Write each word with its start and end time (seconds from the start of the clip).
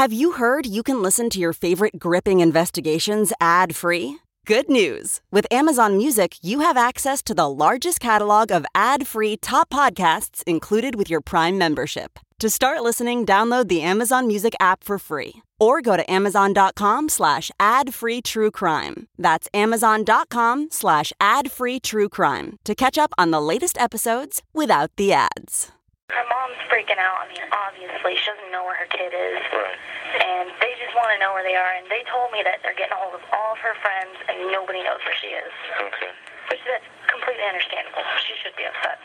Have 0.00 0.14
you 0.14 0.32
heard 0.32 0.64
you 0.64 0.82
can 0.82 1.02
listen 1.02 1.28
to 1.28 1.38
your 1.38 1.52
favorite 1.52 1.98
gripping 1.98 2.40
investigations 2.40 3.34
ad 3.38 3.76
free? 3.76 4.16
Good 4.46 4.70
news! 4.70 5.20
With 5.30 5.46
Amazon 5.50 5.98
Music, 5.98 6.36
you 6.40 6.60
have 6.60 6.78
access 6.78 7.22
to 7.24 7.34
the 7.34 7.50
largest 7.50 8.00
catalog 8.00 8.50
of 8.50 8.64
ad 8.74 9.06
free 9.06 9.36
top 9.36 9.68
podcasts 9.68 10.42
included 10.44 10.94
with 10.94 11.10
your 11.10 11.20
Prime 11.20 11.58
membership. 11.58 12.18
To 12.38 12.48
start 12.48 12.80
listening, 12.80 13.26
download 13.26 13.68
the 13.68 13.82
Amazon 13.82 14.26
Music 14.26 14.54
app 14.58 14.82
for 14.82 14.98
free 14.98 15.42
or 15.58 15.82
go 15.82 15.98
to 15.98 16.10
amazon.com 16.10 17.10
slash 17.10 17.50
ad 17.60 17.92
free 17.92 18.22
true 18.22 18.50
crime. 18.50 19.06
That's 19.18 19.48
amazon.com 19.52 20.68
slash 20.70 21.12
ad 21.20 21.52
free 21.52 21.78
true 21.78 22.08
crime 22.08 22.58
to 22.64 22.74
catch 22.74 22.96
up 22.96 23.12
on 23.18 23.32
the 23.32 23.42
latest 23.42 23.76
episodes 23.76 24.42
without 24.54 24.90
the 24.96 25.12
ads. 25.12 25.72
Her 26.10 26.26
mom's 26.26 26.58
freaking 26.66 26.98
out. 26.98 27.22
I 27.22 27.28
mean, 27.28 27.46
obviously, 27.52 28.16
she 28.16 28.26
doesn't 28.26 28.50
know 28.50 28.64
where 28.64 28.74
her 28.74 28.86
kid 28.86 29.14
is. 29.14 29.38
Right. 29.52 29.89
And 30.20 30.52
they 30.60 30.76
just 30.76 30.92
want 30.94 31.10
to 31.12 31.18
know 31.18 31.32
where 31.32 31.42
they 31.42 31.56
are. 31.56 31.72
And 31.80 31.88
they 31.88 32.04
told 32.12 32.28
me 32.30 32.44
that 32.44 32.60
they're 32.60 32.76
getting 32.76 32.92
a 32.92 33.00
hold 33.00 33.16
of 33.16 33.24
all 33.32 33.56
of 33.56 33.60
her 33.64 33.74
friends 33.80 34.14
and 34.28 34.52
nobody 34.52 34.84
knows 34.84 35.00
where 35.02 35.16
she 35.16 35.32
is. 35.32 35.52
Okay. 35.80 36.12
Which 36.52 36.60
that's 36.68 36.84
completely 37.08 37.46
understandable. 37.48 38.04
She 38.22 38.36
should 38.44 38.54
be 38.56 38.68
upset. 38.68 39.00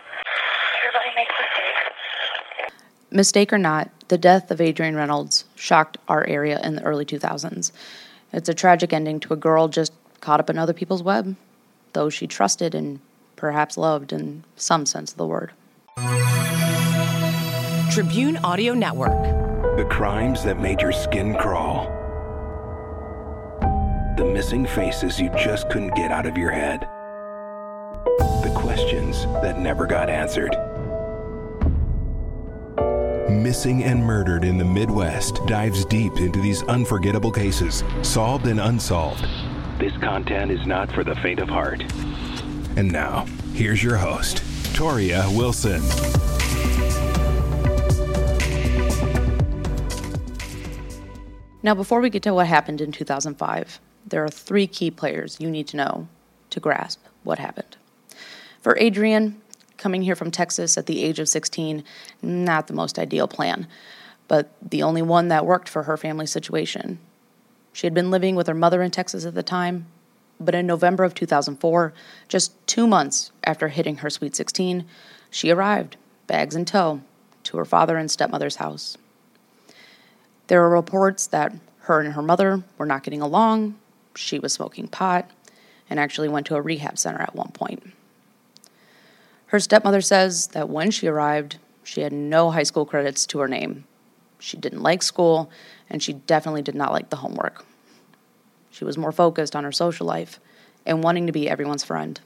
Everybody 0.83 1.11
makes 1.15 1.33
mistakes. 1.39 1.81
Mistake 3.11 3.53
or 3.53 3.57
not, 3.57 3.89
the 4.09 4.17
death 4.17 4.51
of 4.51 4.59
Adrianne 4.59 4.95
Reynolds 4.95 5.45
shocked 5.55 5.97
our 6.07 6.25
area 6.27 6.59
in 6.61 6.75
the 6.75 6.83
early 6.83 7.05
2000s. 7.05 7.71
It's 8.33 8.49
a 8.49 8.53
tragic 8.53 8.91
ending 8.91 9.19
to 9.21 9.33
a 9.33 9.37
girl 9.37 9.67
just 9.67 9.93
caught 10.19 10.39
up 10.39 10.49
in 10.49 10.57
other 10.57 10.73
people's 10.73 11.03
web, 11.03 11.35
those 11.93 12.13
she 12.13 12.27
trusted 12.27 12.75
and 12.75 12.99
perhaps 13.35 13.77
loved 13.77 14.11
in 14.11 14.43
some 14.55 14.85
sense 14.85 15.11
of 15.11 15.17
the 15.17 15.27
word. 15.27 15.51
Tribune 17.91 18.37
Audio 18.37 18.73
Network. 18.73 19.44
The 19.77 19.83
crimes 19.89 20.41
that 20.45 20.57
made 20.57 20.79
your 20.79 20.93
skin 20.93 21.35
crawl. 21.35 21.87
The 24.15 24.23
missing 24.23 24.65
faces 24.65 25.19
you 25.19 25.29
just 25.31 25.69
couldn't 25.69 25.93
get 25.95 26.13
out 26.13 26.25
of 26.25 26.37
your 26.37 26.51
head. 26.51 26.87
The 28.41 28.53
questions 28.55 29.25
that 29.41 29.59
never 29.59 29.85
got 29.85 30.09
answered. 30.09 30.55
Missing 33.29 33.83
and 33.83 34.01
Murdered 34.01 34.45
in 34.45 34.57
the 34.57 34.63
Midwest 34.63 35.45
dives 35.45 35.83
deep 35.83 36.21
into 36.21 36.39
these 36.39 36.63
unforgettable 36.63 37.33
cases, 37.33 37.83
solved 38.01 38.47
and 38.47 38.61
unsolved. 38.61 39.25
This 39.77 39.97
content 39.97 40.51
is 40.51 40.65
not 40.65 40.89
for 40.93 41.03
the 41.03 41.15
faint 41.15 41.41
of 41.41 41.49
heart. 41.49 41.81
And 42.77 42.89
now, 42.89 43.25
here's 43.53 43.83
your 43.83 43.97
host, 43.97 44.41
Toria 44.73 45.25
Wilson. 45.31 45.81
Now, 51.65 51.73
before 51.73 51.99
we 51.99 52.11
get 52.11 52.21
to 52.21 52.33
what 52.35 52.45
happened 52.45 52.79
in 52.79 52.91
2005, 52.91 53.79
there 54.05 54.23
are 54.23 54.29
three 54.29 54.67
key 54.67 54.91
players 54.91 55.37
you 55.39 55.49
need 55.49 55.67
to 55.69 55.77
know 55.77 56.07
to 56.51 56.59
grasp 56.59 57.03
what 57.23 57.39
happened. 57.39 57.75
For 58.61 58.75
Adrianne, 58.75 59.37
coming 59.75 60.03
here 60.03 60.15
from 60.15 60.29
Texas 60.29 60.77
at 60.77 60.85
the 60.85 61.03
age 61.03 61.17
of 61.17 61.27
16, 61.27 61.83
not 62.21 62.67
the 62.67 62.75
most 62.75 62.99
ideal 62.99 63.27
plan, 63.27 63.67
but 64.27 64.51
the 64.61 64.83
only 64.83 65.01
one 65.01 65.29
that 65.29 65.47
worked 65.47 65.67
for 65.67 65.81
her 65.83 65.97
family 65.97 66.27
situation. 66.27 66.99
She 67.73 67.87
had 67.87 67.95
been 67.95 68.11
living 68.11 68.35
with 68.35 68.45
her 68.45 68.53
mother 68.53 68.83
in 68.83 68.91
Texas 68.91 69.25
at 69.25 69.33
the 69.33 69.41
time, 69.41 69.87
but 70.39 70.53
in 70.53 70.67
November 70.67 71.03
of 71.03 71.15
2004, 71.15 71.95
just 72.27 72.67
two 72.67 72.85
months 72.85 73.31
after 73.43 73.69
hitting 73.69 73.97
her 73.97 74.11
sweet 74.11 74.35
16, 74.35 74.85
she 75.31 75.49
arrived, 75.49 75.97
bags 76.27 76.55
in 76.55 76.65
tow, 76.65 77.01
to 77.41 77.57
her 77.57 77.65
father 77.65 77.97
and 77.97 78.11
stepmother's 78.11 78.57
house. 78.57 78.99
There 80.47 80.61
were 80.61 80.69
reports 80.69 81.27
that 81.27 81.53
her 81.79 81.99
and 81.99 82.13
her 82.13 82.21
mother 82.21 82.63
were 82.77 82.85
not 82.85 83.03
getting 83.03 83.21
along, 83.21 83.75
she 84.15 84.39
was 84.39 84.53
smoking 84.53 84.87
pot, 84.87 85.29
and 85.89 85.99
actually 85.99 86.29
went 86.29 86.47
to 86.47 86.55
a 86.55 86.61
rehab 86.61 86.97
center 86.97 87.21
at 87.21 87.35
one 87.35 87.51
point. 87.51 87.83
Her 89.47 89.59
stepmother 89.59 90.01
says 90.01 90.47
that 90.47 90.69
when 90.69 90.91
she 90.91 91.07
arrived, 91.07 91.57
she 91.83 92.01
had 92.01 92.11
no 92.11 92.51
high 92.51 92.63
school 92.63 92.85
credits 92.85 93.25
to 93.27 93.39
her 93.39 93.47
name. 93.47 93.85
She 94.39 94.57
didn't 94.57 94.81
like 94.81 95.03
school, 95.03 95.51
and 95.89 96.01
she 96.01 96.13
definitely 96.13 96.61
did 96.61 96.75
not 96.75 96.91
like 96.91 97.09
the 97.09 97.17
homework. 97.17 97.65
She 98.71 98.83
was 98.83 98.97
more 98.97 99.11
focused 99.11 99.55
on 99.55 99.63
her 99.63 99.71
social 99.71 100.07
life 100.07 100.39
and 100.85 101.03
wanting 101.03 101.27
to 101.27 101.31
be 101.31 101.49
everyone's 101.49 101.83
friend. 101.83 102.19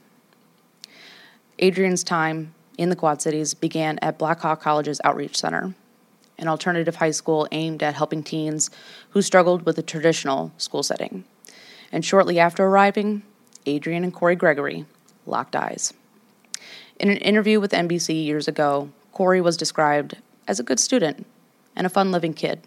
Adrianne's 1.62 2.02
time 2.02 2.54
in 2.78 2.88
the 2.88 2.96
Quad 2.96 3.20
Cities 3.20 3.54
began 3.54 3.98
at 4.00 4.18
Black 4.18 4.40
Hawk 4.40 4.62
College's 4.62 5.00
Outreach 5.04 5.38
Center, 5.38 5.74
an 6.40 6.48
alternative 6.48 6.96
high 6.96 7.10
school 7.10 7.46
aimed 7.52 7.82
at 7.82 7.94
helping 7.94 8.22
teens 8.22 8.70
who 9.10 9.22
struggled 9.22 9.64
with 9.66 9.78
a 9.78 9.82
traditional 9.82 10.52
school 10.56 10.82
setting. 10.82 11.24
And 11.92 12.04
shortly 12.04 12.38
after 12.38 12.64
arriving, 12.64 13.22
Adrianne 13.66 14.04
and 14.04 14.14
Cory 14.14 14.36
Gregory 14.36 14.86
locked 15.26 15.54
eyes. 15.54 15.92
In 16.98 17.10
an 17.10 17.18
interview 17.18 17.60
with 17.60 17.72
NBC 17.72 18.24
years 18.24 18.48
ago, 18.48 18.90
Cory 19.12 19.40
was 19.40 19.56
described 19.56 20.16
as 20.48 20.58
a 20.58 20.64
good 20.64 20.80
student 20.80 21.26
and 21.76 21.86
a 21.86 21.90
fun 21.90 22.10
living 22.10 22.34
kid. 22.34 22.60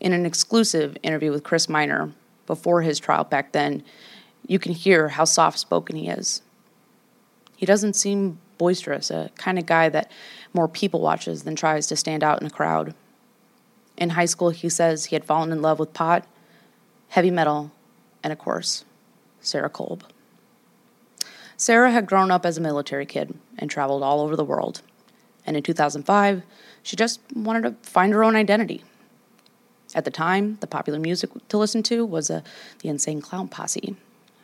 In 0.00 0.12
an 0.12 0.26
exclusive 0.26 0.96
interview 1.02 1.30
with 1.30 1.44
Chris 1.44 1.68
Miner 1.68 2.12
before 2.46 2.82
his 2.82 2.98
trial 2.98 3.24
back 3.24 3.52
then, 3.52 3.82
you 4.46 4.58
can 4.58 4.72
hear 4.72 5.08
how 5.08 5.24
soft 5.24 5.58
spoken 5.58 5.96
he 5.96 6.08
is. 6.08 6.42
He 7.56 7.64
doesn't 7.64 7.94
seem 7.94 8.38
boisterous, 8.58 9.10
a 9.10 9.30
kind 9.36 9.58
of 9.58 9.66
guy 9.66 9.88
that 9.88 10.10
more 10.52 10.68
people 10.68 11.00
watches 11.00 11.42
than 11.42 11.56
tries 11.56 11.86
to 11.88 11.96
stand 11.96 12.22
out 12.22 12.40
in 12.40 12.46
a 12.46 12.50
crowd. 12.50 12.94
In 13.96 14.10
high 14.10 14.24
school, 14.24 14.50
he 14.50 14.68
says 14.68 15.06
he 15.06 15.16
had 15.16 15.24
fallen 15.24 15.52
in 15.52 15.62
love 15.62 15.78
with 15.78 15.92
pot, 15.92 16.26
heavy 17.08 17.30
metal, 17.30 17.70
and 18.22 18.32
of 18.32 18.38
course, 18.38 18.84
Sarah 19.40 19.68
Kolb. 19.68 20.04
Sarah 21.56 21.92
had 21.92 22.06
grown 22.06 22.30
up 22.30 22.44
as 22.44 22.58
a 22.58 22.60
military 22.60 23.06
kid 23.06 23.38
and 23.58 23.70
traveled 23.70 24.02
all 24.02 24.20
over 24.20 24.34
the 24.34 24.44
world. 24.44 24.82
And 25.46 25.56
in 25.56 25.62
2005, 25.62 26.42
she 26.82 26.96
just 26.96 27.20
wanted 27.34 27.62
to 27.62 27.88
find 27.88 28.12
her 28.12 28.24
own 28.24 28.34
identity. 28.34 28.82
At 29.94 30.04
the 30.04 30.10
time, 30.10 30.58
the 30.60 30.66
popular 30.66 30.98
music 30.98 31.30
to 31.48 31.58
listen 31.58 31.82
to 31.84 32.04
was 32.04 32.30
a, 32.30 32.42
the 32.80 32.88
Insane 32.88 33.20
Clown 33.20 33.48
Posse. 33.48 33.94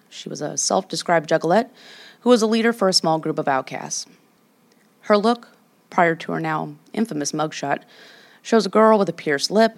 She 0.09 0.29
was 0.29 0.41
a 0.41 0.57
self 0.57 0.89
described 0.89 1.31
juggalette 1.31 1.71
who 2.21 2.31
was 2.31 2.43
a 2.43 2.47
leader 2.47 2.73
for 2.73 2.89
a 2.89 2.93
small 2.93 3.19
group 3.19 3.39
of 3.39 3.49
outcasts. 3.49 4.07
Her 5.03 5.17
look, 5.17 5.49
prior 5.89 6.15
to 6.15 6.33
her 6.33 6.41
now 6.41 6.75
infamous 6.93 7.33
mugshot, 7.33 7.83
shows 8.43 8.67
a 8.67 8.71
girl 8.71 8.99
with 8.99 9.09
a 9.09 9.13
pierced 9.13 9.51
lip, 9.51 9.77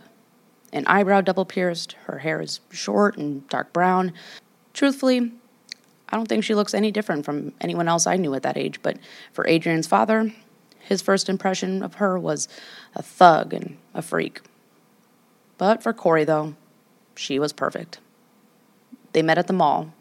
an 0.72 0.86
eyebrow 0.86 1.20
double 1.20 1.44
pierced, 1.44 1.92
her 2.04 2.18
hair 2.18 2.40
is 2.40 2.60
short 2.70 3.16
and 3.18 3.46
dark 3.48 3.72
brown. 3.72 4.12
Truthfully, 4.72 5.32
I 6.08 6.16
don't 6.16 6.26
think 6.26 6.44
she 6.44 6.54
looks 6.54 6.74
any 6.74 6.90
different 6.90 7.24
from 7.24 7.52
anyone 7.60 7.88
else 7.88 8.06
I 8.06 8.16
knew 8.16 8.34
at 8.34 8.42
that 8.42 8.56
age, 8.56 8.80
but 8.82 8.98
for 9.32 9.46
Adrianne's 9.46 9.86
father, 9.86 10.32
his 10.80 11.02
first 11.02 11.28
impression 11.28 11.82
of 11.82 11.94
her 11.94 12.18
was 12.18 12.48
a 12.94 13.02
thug 13.02 13.54
and 13.54 13.76
a 13.94 14.02
freak. 14.02 14.40
But 15.58 15.82
for 15.82 15.92
Cory, 15.92 16.24
though, 16.24 16.54
she 17.14 17.38
was 17.38 17.52
perfect. 17.52 17.98
They 19.12 19.22
met 19.22 19.38
at 19.38 19.46
the 19.46 19.52
mall, 19.52 19.92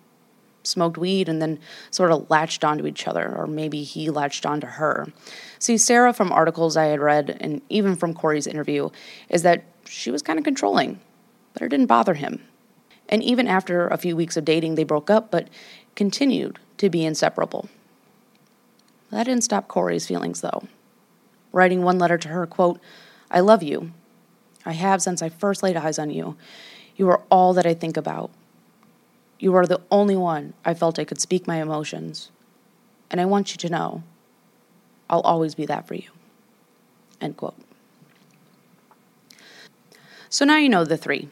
smoked 0.64 0.98
weed, 0.98 1.28
and 1.28 1.42
then 1.42 1.60
sort 1.90 2.12
of 2.12 2.30
latched 2.30 2.64
onto 2.64 2.86
each 2.86 3.08
other, 3.08 3.36
or 3.36 3.48
maybe 3.48 3.84
he 3.84 4.10
latched 4.10 4.46
onto 4.46 4.68
her. 4.68 5.08
See, 5.60 5.78
Sarah, 5.78 6.14
from 6.14 6.32
articles 6.32 6.78
I 6.78 6.86
had 6.86 7.00
read, 7.00 7.38
and 7.40 7.62
even 7.70 7.96
from 7.96 8.14
Cory's 8.14 8.48
interview, 8.48 8.90
is 9.30 9.44
that 9.44 9.64
she 9.86 10.12
was 10.12 10.22
kind 10.22 10.40
of 10.40 10.46
controlling, 10.46 11.00
but 11.54 11.62
it 11.62 11.70
didn't 11.70 11.88
bother 11.88 12.14
him. 12.14 12.44
And 13.10 13.22
even 13.24 13.48
after 13.48 13.88
a 13.88 13.98
few 13.98 14.16
weeks 14.16 14.38
of 14.38 14.46
dating, 14.46 14.76
they 14.76 14.84
broke 14.84 15.10
up, 15.10 15.32
but 15.32 15.50
continued 15.96 16.60
to 16.78 16.90
be 16.90 17.06
inseparable. 17.06 17.70
That 19.10 19.26
didn't 19.26 19.44
stop 19.44 19.68
Cory's 19.68 20.08
feelings, 20.08 20.42
though. 20.42 20.64
Writing 21.52 21.84
one 21.84 22.00
letter 22.00 22.18
to 22.18 22.30
her, 22.30 22.48
quote, 22.48 22.80
I 23.30 23.42
love 23.42 23.62
you. 23.62 23.92
I 24.66 24.72
have 24.72 25.02
since 25.02 25.22
I 25.22 25.30
first 25.30 25.64
laid 25.64 25.76
eyes 25.76 26.00
on 26.00 26.10
you. 26.10 26.38
You 26.96 27.10
are 27.10 27.22
all 27.30 27.54
that 27.54 27.66
I 27.66 27.74
think 27.74 27.98
about. 27.98 28.32
You 29.42 29.56
are 29.56 29.66
the 29.66 29.82
only 29.90 30.16
one 30.16 30.54
I 30.64 30.76
felt 30.76 31.00
I 31.00 31.04
could 31.04 31.20
speak 31.20 31.48
my 31.48 31.60
emotions. 31.60 32.30
And 33.10 33.20
I 33.20 33.26
want 33.26 33.52
you 33.52 33.58
to 33.58 33.70
know 33.70 34.04
I'll 35.10 35.22
always 35.22 35.56
be 35.56 35.66
that 35.66 35.88
for 35.88 35.96
you. 35.96 36.10
End 37.20 37.36
quote. 37.38 37.58
So 40.30 40.46
now 40.46 40.58
you 40.58 40.70
know 40.70 40.86
the 40.86 40.96
three 40.96 41.28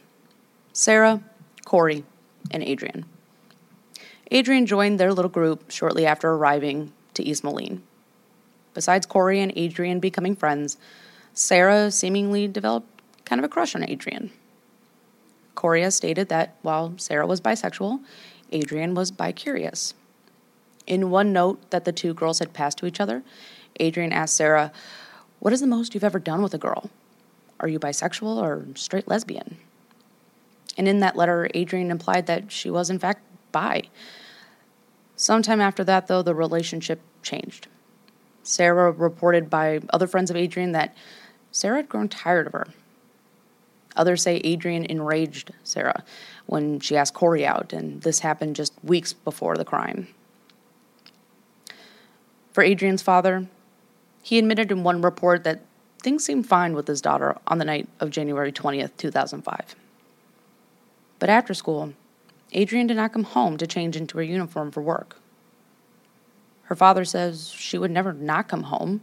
Sarah, 0.72 1.22
Cory, 1.64 2.04
and 2.50 2.64
Adrianne. 2.64 3.04
Adrianne 4.32 4.66
joined 4.66 4.98
their 4.98 5.14
little 5.14 5.30
group 5.30 5.70
shortly 5.70 6.04
after 6.04 6.30
arriving 6.30 6.92
to 7.14 7.22
East 7.22 7.44
Moline. 7.44 7.80
Besides 8.74 9.06
Cory 9.06 9.40
and 9.40 9.54
Adrianne 9.54 10.00
becoming 10.00 10.34
friends, 10.34 10.78
Sarah 11.32 11.92
seemingly 11.92 12.48
developed 12.48 12.88
kind 13.24 13.38
of 13.38 13.44
a 13.44 13.48
crush 13.48 13.76
on 13.76 13.82
Adrianne. 13.82 14.30
Cory 15.60 15.82
has 15.82 15.94
stated 15.94 16.30
that 16.30 16.56
while 16.62 16.94
Sarah 16.96 17.26
was 17.26 17.42
bisexual, 17.42 18.00
Adrianne 18.50 18.94
was 18.94 19.12
bicurious. 19.12 19.92
In 20.86 21.10
one 21.10 21.34
note 21.34 21.70
that 21.70 21.84
the 21.84 21.92
two 21.92 22.14
girls 22.14 22.38
had 22.38 22.54
passed 22.54 22.78
to 22.78 22.86
each 22.86 22.98
other, 22.98 23.22
Adrianne 23.78 24.10
asked 24.10 24.36
Sarah, 24.36 24.72
What 25.38 25.52
is 25.52 25.60
the 25.60 25.66
most 25.66 25.92
you've 25.92 26.02
ever 26.02 26.18
done 26.18 26.40
with 26.40 26.54
a 26.54 26.58
girl? 26.58 26.88
Are 27.60 27.68
you 27.68 27.78
bisexual 27.78 28.40
or 28.42 28.68
straight 28.74 29.06
lesbian? 29.06 29.58
And 30.78 30.88
in 30.88 31.00
that 31.00 31.14
letter, 31.14 31.50
Adrianne 31.54 31.90
implied 31.90 32.24
that 32.24 32.50
she 32.50 32.70
was, 32.70 32.88
in 32.88 32.98
fact, 32.98 33.20
bi. 33.52 33.82
Sometime 35.14 35.60
after 35.60 35.84
that, 35.84 36.06
though, 36.06 36.22
the 36.22 36.34
relationship 36.34 37.02
changed. 37.22 37.68
Sarah 38.42 38.90
reported 38.90 39.50
by 39.50 39.80
other 39.90 40.06
friends 40.06 40.30
of 40.30 40.38
Adrianne 40.38 40.72
that 40.72 40.96
Sarah 41.52 41.76
had 41.76 41.90
grown 41.90 42.08
tired 42.08 42.46
of 42.46 42.54
her. 42.54 42.68
Others 43.96 44.22
say 44.22 44.40
Adrianne 44.42 44.86
enraged 44.86 45.52
Sarah 45.64 46.04
when 46.46 46.80
she 46.80 46.96
asked 46.96 47.14
Cory 47.14 47.44
out, 47.44 47.72
and 47.72 48.02
this 48.02 48.20
happened 48.20 48.56
just 48.56 48.72
weeks 48.82 49.12
before 49.12 49.56
the 49.56 49.64
crime. 49.64 50.08
For 52.52 52.64
Adrianne's 52.64 53.02
father, 53.02 53.46
he 54.22 54.38
admitted 54.38 54.70
in 54.70 54.82
one 54.82 55.02
report 55.02 55.44
that 55.44 55.64
things 56.02 56.24
seemed 56.24 56.46
fine 56.46 56.74
with 56.74 56.86
his 56.86 57.00
daughter 57.00 57.36
on 57.46 57.58
the 57.58 57.64
night 57.64 57.88
of 58.00 58.10
January 58.10 58.52
20th, 58.52 58.96
2005. 58.96 59.74
But 61.18 61.30
after 61.30 61.54
school, 61.54 61.94
Adrianne 62.52 62.88
did 62.88 62.96
not 62.96 63.12
come 63.12 63.24
home 63.24 63.56
to 63.58 63.66
change 63.66 63.96
into 63.96 64.16
her 64.18 64.22
uniform 64.22 64.70
for 64.70 64.82
work. 64.82 65.16
Her 66.64 66.74
father 66.76 67.04
says 67.04 67.50
she 67.50 67.78
would 67.78 67.90
never 67.90 68.12
not 68.12 68.48
come 68.48 68.64
home. 68.64 69.00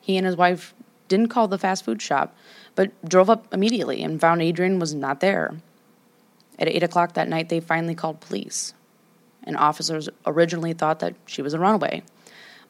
He 0.00 0.16
and 0.16 0.26
his 0.26 0.36
wife 0.36 0.74
didn't 1.08 1.28
call 1.28 1.48
the 1.48 1.58
fast 1.58 1.84
food 1.84 2.02
shop, 2.02 2.36
but 2.78 2.92
drove 3.08 3.28
up 3.28 3.52
immediately 3.52 4.04
and 4.04 4.20
found 4.20 4.40
Adrianne 4.40 4.78
was 4.78 4.94
not 4.94 5.18
there. 5.18 5.56
At 6.60 6.68
8 6.68 6.84
o'clock 6.84 7.14
that 7.14 7.28
night, 7.28 7.48
they 7.48 7.58
finally 7.58 7.96
called 7.96 8.20
police. 8.20 8.72
And 9.42 9.56
officers 9.56 10.08
originally 10.24 10.74
thought 10.74 11.00
that 11.00 11.16
she 11.26 11.42
was 11.42 11.54
a 11.54 11.58
runaway. 11.58 12.04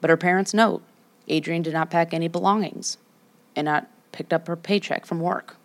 But 0.00 0.08
her 0.08 0.16
parents 0.16 0.55
note 0.55 0.82
Adrianne 1.28 1.62
did 1.62 1.75
not 1.75 1.90
pack 1.90 2.14
any 2.14 2.26
belongings 2.26 2.96
and 3.55 3.66
not 3.66 3.87
picked 4.12 4.32
up 4.32 4.49
her 4.49 4.56
paycheck 4.56 5.05
from 5.05 5.20
work. 5.20 5.56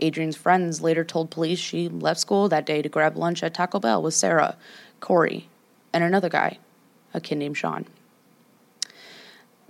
Adrianne's 0.00 0.36
friends 0.36 0.80
later 0.80 1.04
told 1.04 1.30
police 1.30 1.58
she 1.58 1.90
left 1.90 2.20
school 2.20 2.48
that 2.48 2.64
day 2.64 2.80
to 2.80 2.88
grab 2.88 3.18
lunch 3.18 3.42
at 3.42 3.52
Taco 3.52 3.80
Bell 3.80 4.02
with 4.02 4.14
Sarah, 4.14 4.56
Cory, 5.00 5.46
and 5.92 6.02
another 6.02 6.30
guy, 6.30 6.56
a 7.12 7.20
kid 7.20 7.36
named 7.36 7.58
Sean. 7.58 7.84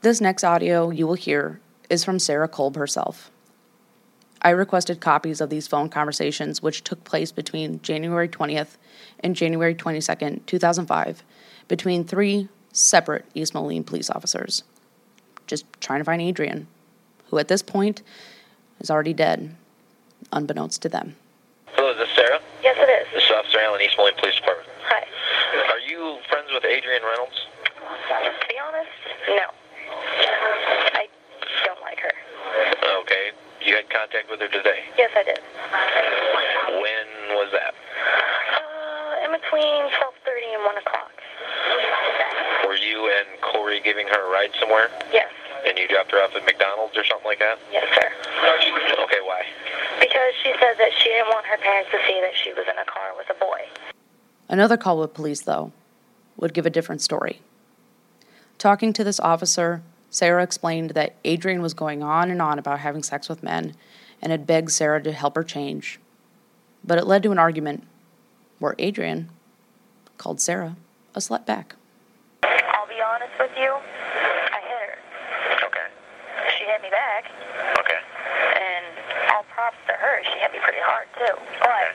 This 0.03 0.21
next 0.21 0.45
audio 0.45 0.91
you 0.91 1.05
will 1.05 1.15
hear 1.15 1.59
is 1.89 2.05
from 2.05 2.21
Sarah 2.21 2.47
Kolb 2.47 2.77
herself. 2.77 3.33
I 4.43 4.51
requested 4.51 5.01
copies 5.01 5.41
of 5.41 5.51
these 5.51 5.67
phone 5.67 5.91
conversations, 5.91 6.63
which 6.63 6.83
took 6.83 7.05
place 7.05 7.31
between 7.31 7.83
January 7.83 8.29
20th 8.29 8.77
and 9.21 9.37
January 9.37 9.75
22nd, 9.75 10.47
2005, 10.47 11.23
between 11.69 12.05
three 12.05 12.49
separate 12.73 13.27
East 13.35 13.53
Moline 13.53 13.85
police 13.85 14.09
officers. 14.09 14.63
Just 15.47 15.67
trying 15.81 16.01
to 16.01 16.05
find 16.05 16.23
Adrianne, 16.23 16.67
who 17.29 17.39
at 17.39 17.49
this 17.49 17.63
point 17.63 18.03
is 18.81 18.91
already 18.91 19.13
dead 19.13 19.55
unbeknownst 20.33 20.81
to 20.83 20.89
them. 20.89 21.17
Hello, 21.73 21.91
is 21.93 21.99
this 21.99 22.09
Sarah? 22.15 22.41
Yes, 22.63 22.77
it 22.79 22.89
is. 22.89 23.13
This 23.13 23.25
is 23.25 23.31
Officer 23.31 23.59
Allen, 23.61 23.81
East 23.83 23.97
Moline 23.99 24.15
Police 24.19 24.37
Department. 24.37 24.69
Hi. 24.85 25.05
Are 25.73 25.81
you 25.85 26.19
friends 26.31 26.49
with 26.53 26.63
Adrianne 26.63 27.05
Reynolds? 27.05 27.37
To 28.09 28.47
be 28.49 28.57
honest, 28.57 28.91
no. 29.29 29.47
I 30.97 31.07
don't 31.67 31.81
like 31.83 31.99
her. 32.01 32.15
Okay. 33.03 33.33
You 33.67 33.70
had 33.81 33.89
contact 33.89 34.29
with 34.29 34.41
her 34.41 34.49
today. 34.53 34.85
Yes, 34.99 35.11
I 35.17 35.25
did. 35.25 35.41
When 35.41 37.07
was 37.41 37.49
that? 37.57 37.73
Uh, 37.73 39.25
in 39.25 39.33
between 39.33 39.89
12.30 39.89 40.53
and 40.53 40.63
1 40.69 40.77
o'clock. 40.85 41.13
Were 42.69 42.77
you 42.77 43.09
and 43.09 43.41
Cory 43.41 43.81
giving 43.81 44.07
her 44.07 44.21
a 44.29 44.31
ride 44.31 44.53
somewhere? 44.61 44.91
Yes. 45.13 45.33
And 45.65 45.79
you 45.79 45.89
dropped 45.89 46.13
her 46.13 46.19
off 46.19 46.37
at 46.37 46.45
McDonald's 46.45 46.97
or 46.97 47.05
something 47.05 47.25
like 47.25 47.39
that? 47.41 47.59
Yes, 47.73 47.89
sir. 47.97 48.09
Okay, 49.05 49.21
why? 49.25 49.45
Because 49.99 50.33
she 50.45 50.53
said 50.61 50.77
that 50.77 50.93
she 50.99 51.09
didn't 51.09 51.29
want 51.29 51.47
her 51.47 51.57
parents 51.59 51.91
to 51.91 51.99
see 52.07 52.21
that 52.21 52.37
she 52.37 52.53
was 52.53 52.65
in 52.69 52.77
a 52.77 52.85
car 52.85 53.17
with 53.17 53.29
a 53.31 53.39
boy. 53.41 53.61
Another 54.49 54.77
call 54.77 54.99
with 54.99 55.15
police, 55.15 55.43
though, 55.43 55.73
would 56.37 56.53
give 56.53 56.67
a 56.67 56.71
different 56.71 57.01
story. 57.01 57.41
Talking 58.59 58.93
to 58.93 59.05
this 59.05 59.21
officer, 59.21 59.83
Sarah 60.11 60.43
explained 60.43 60.91
that 60.91 61.23
Adrianne 61.23 61.63
was 61.63 61.73
going 61.75 62.03
on 62.03 62.31
and 62.31 62.43
on 62.43 62.59
about 62.59 62.81
having 62.81 63.03
sex 63.03 63.29
with 63.29 63.43
men 63.43 63.75
and 64.21 64.33
had 64.33 64.47
begged 64.47 64.71
Sarah 64.73 65.03
to 65.03 65.13
help 65.13 65.37
her 65.37 65.45
change. 65.45 66.01
But 66.85 66.99
it 66.99 67.07
led 67.07 67.23
to 67.23 67.33
an 67.33 67.39
argument 67.39 67.85
where 68.59 68.75
Adrianne 68.75 69.27
called 70.19 70.41
Sarah 70.41 70.77
a 71.15 71.19
slut 71.21 71.47
back. 71.47 71.77
I'll 72.43 72.89
be 72.89 73.01
honest 73.01 73.33
with 73.39 73.53
you. 73.57 73.71
I 73.71 74.61
hit 74.67 74.83
her. 74.91 74.97
Okay. 75.67 75.87
She 76.59 76.65
hit 76.65 76.83
me 76.83 76.91
back, 76.91 77.25
Okay. 77.79 78.01
and 78.59 78.85
all 79.33 79.45
props 79.55 79.79
to 79.87 79.93
her. 79.95 80.21
She 80.25 80.39
hit 80.41 80.53
me 80.53 80.59
pretty 80.61 80.83
hard, 80.83 81.07
too. 81.17 81.35
But 81.63 81.95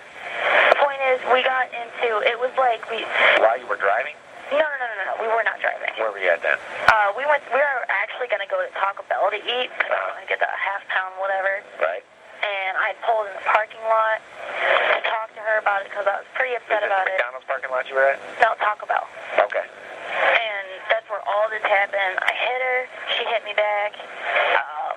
the 0.71 0.77
point 0.79 1.01
is, 1.11 1.19
we 1.33 1.43
got 1.43 1.67
into, 1.75 2.23
it 2.25 2.39
was 2.39 2.51
like 2.57 2.79
we, 2.89 3.03
While 3.43 3.59
you 3.59 3.67
were 3.67 3.77
driving? 3.77 4.15
no, 4.51 4.61
no, 4.61 4.75
no, 4.79 4.95
no, 5.01 5.03
no, 5.09 5.13
we 5.21 5.27
were 5.27 5.43
not 5.43 5.59
driving. 5.59 5.89
Where 5.97 6.11
were 6.11 6.19
you 6.21 6.29
at 6.29 6.41
then? 6.41 6.57
Uh, 6.87 7.13
we 7.17 7.25
went, 7.25 7.41
we 7.49 7.57
were 7.59 7.81
actually 8.25 8.37
going 8.41 8.45
to 8.45 8.49
go 8.49 8.57
to 8.57 8.71
Taco 8.73 9.05
Bell 9.05 9.29
to 9.29 9.37
eat, 9.37 9.69
uh, 9.69 10.17
get 10.25 10.41
the 10.41 10.49
half 10.49 10.81
pound, 10.89 11.13
whatever. 11.21 11.61
Right. 11.77 12.01
and 12.41 12.73
I 12.77 12.97
pulled 13.05 13.29
in 13.29 13.33
the 13.37 13.45
parking 13.45 13.81
lot 13.85 14.17
to 14.17 14.99
talk 15.05 15.29
to 15.37 15.41
her 15.45 15.61
about 15.61 15.85
it 15.85 15.93
because 15.93 16.09
I 16.09 16.25
was 16.25 16.29
pretty 16.33 16.57
upset 16.57 16.81
Is 16.81 16.89
this 16.89 16.93
about 16.93 17.05
the 17.05 17.13
it. 17.13 17.21
McDonald's 17.21 17.45
parking 17.45 17.69
lot 17.69 17.85
you 17.85 17.93
were 17.95 18.17
at? 18.17 18.19
No, 18.41 18.57
Taco 18.57 18.89
Bell. 18.89 19.05
Okay. 19.45 19.61
And 19.61 20.65
that's 20.89 21.05
where 21.09 21.21
all 21.29 21.45
this 21.53 21.61
happened. 21.69 22.17
I 22.21 22.33
hit 22.33 22.59
her. 22.65 22.79
She 23.13 23.23
hit 23.29 23.41
me 23.45 23.53
back. 23.53 23.93
Uh, 23.93 24.89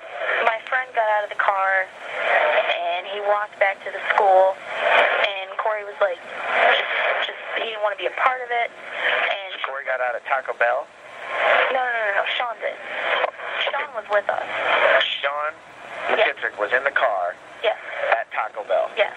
my 0.49 0.57
friend 0.73 0.89
got 0.97 1.09
out 1.21 1.29
of 1.29 1.31
the 1.33 1.41
car, 1.41 1.85
and 1.85 3.05
he 3.13 3.21
walked 3.29 3.57
back 3.61 3.77
to 3.85 3.91
the 3.93 4.01
school. 4.17 4.57
And 4.81 5.53
Cory 5.61 5.85
was 5.85 5.97
like, 6.01 6.17
just, 6.17 7.29
just 7.29 7.41
he 7.61 7.69
didn't 7.73 7.85
want 7.85 7.93
to 7.93 8.01
be 8.01 8.09
a 8.09 8.17
part 8.21 8.41
of 8.41 8.49
it. 8.53 8.69
And 8.73 9.53
Cory 9.69 9.85
got 9.85 10.01
out 10.01 10.17
of 10.17 10.25
Taco 10.29 10.53
Bell. 10.61 10.85
no, 11.73 11.81
no, 11.81 11.93
no, 11.93 12.08
Sean 12.37 12.55
did. 12.61 12.77
Sean 13.65 13.89
was 13.95 14.05
with 14.11 14.29
us. 14.29 14.45
Sean 15.23 15.53
Yes. 16.15 16.21
McKittrick 16.31 16.57
was 16.59 16.73
in 16.73 16.85
the 16.85 16.93
car 16.95 17.35
Yes, 17.63 17.77
at 18.17 18.31
Taco 18.33 18.63
Bell. 18.65 18.91
yes, 18.97 19.13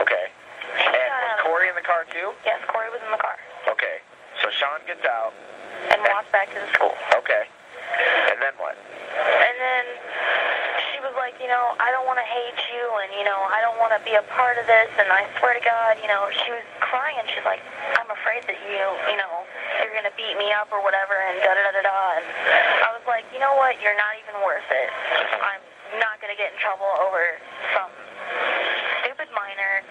Okay. 0.00 0.30
He 0.78 0.86
And 0.86 0.94
got 0.94 1.02
was 1.02 1.30
out 1.32 1.38
of- 1.40 1.44
Cory 1.46 1.68
in 1.68 1.74
the 1.74 1.82
car 1.82 2.04
too? 2.12 2.32
yes. 2.44 2.60
Cory 2.68 2.88
was 2.90 3.00
in 3.02 3.10
the 3.10 3.18
car 3.18 3.36
Okay. 3.68 4.00
So 4.42 4.50
Sean 4.50 4.80
gets 4.86 5.04
out. 5.04 5.32
and 5.90 6.00
walked 6.02 6.30
back 6.32 6.48
to 6.54 6.58
the 6.60 6.68
school. 6.72 6.96
Okay. 7.14 7.48
And 8.32 8.40
then 8.42 8.54
what? 8.58 8.76
And 8.76 9.56
then 9.60 9.84
she 10.92 11.00
was 11.00 11.12
like, 11.16 11.38
you 11.40 11.48
know, 11.48 11.74
I 11.80 11.90
don't 11.90 12.06
want 12.06 12.18
to 12.18 12.24
hate 12.24 12.56
you, 12.72 12.84
and 13.02 13.12
you 13.18 13.24
know, 13.24 13.38
I 13.52 13.60
don't 13.60 13.78
want 13.78 13.92
to 13.96 14.00
be 14.04 14.14
a 14.14 14.22
part 14.34 14.56
of 14.58 14.66
this. 14.66 14.88
And 14.98 15.10
I 15.12 15.26
swear 15.38 15.54
to 15.54 15.60
God, 15.60 15.98
you 16.02 16.08
know, 16.08 16.28
she 16.32 16.50
was 16.50 16.64
crying. 16.80 17.20
She's 17.28 17.44
like, 17.44 17.60
I'm 17.98 18.10
afraid 18.10 18.42
that 18.48 18.56
you, 18.66 18.82
you 19.12 19.16
know, 19.20 19.44
you're 19.82 19.92
gonna 19.94 20.12
beat 20.16 20.36
me 20.38 20.52
up 20.52 20.68
or 20.72 20.82
whatever, 20.82 21.14
and 21.14 21.38
da 21.44 21.54
da 21.54 21.62
da 21.62 21.72
da 21.76 21.82
da. 21.82 22.00
And 22.18 22.24
I 22.84 22.90
was 22.96 23.04
like, 23.06 23.24
you 23.32 23.38
know 23.38 23.54
what? 23.56 23.80
You're 23.82 23.96
not 23.96 24.16
even 24.20 24.40
worth 24.44 24.66
it. 24.70 24.90
I'm 25.40 25.62
not 26.00 26.20
gonna 26.20 26.36
get 26.36 26.52
in 26.52 26.58
trouble 26.58 26.88
over 27.04 27.22
some 27.76 27.90
stupid 29.04 29.28
minor. 29.36 29.84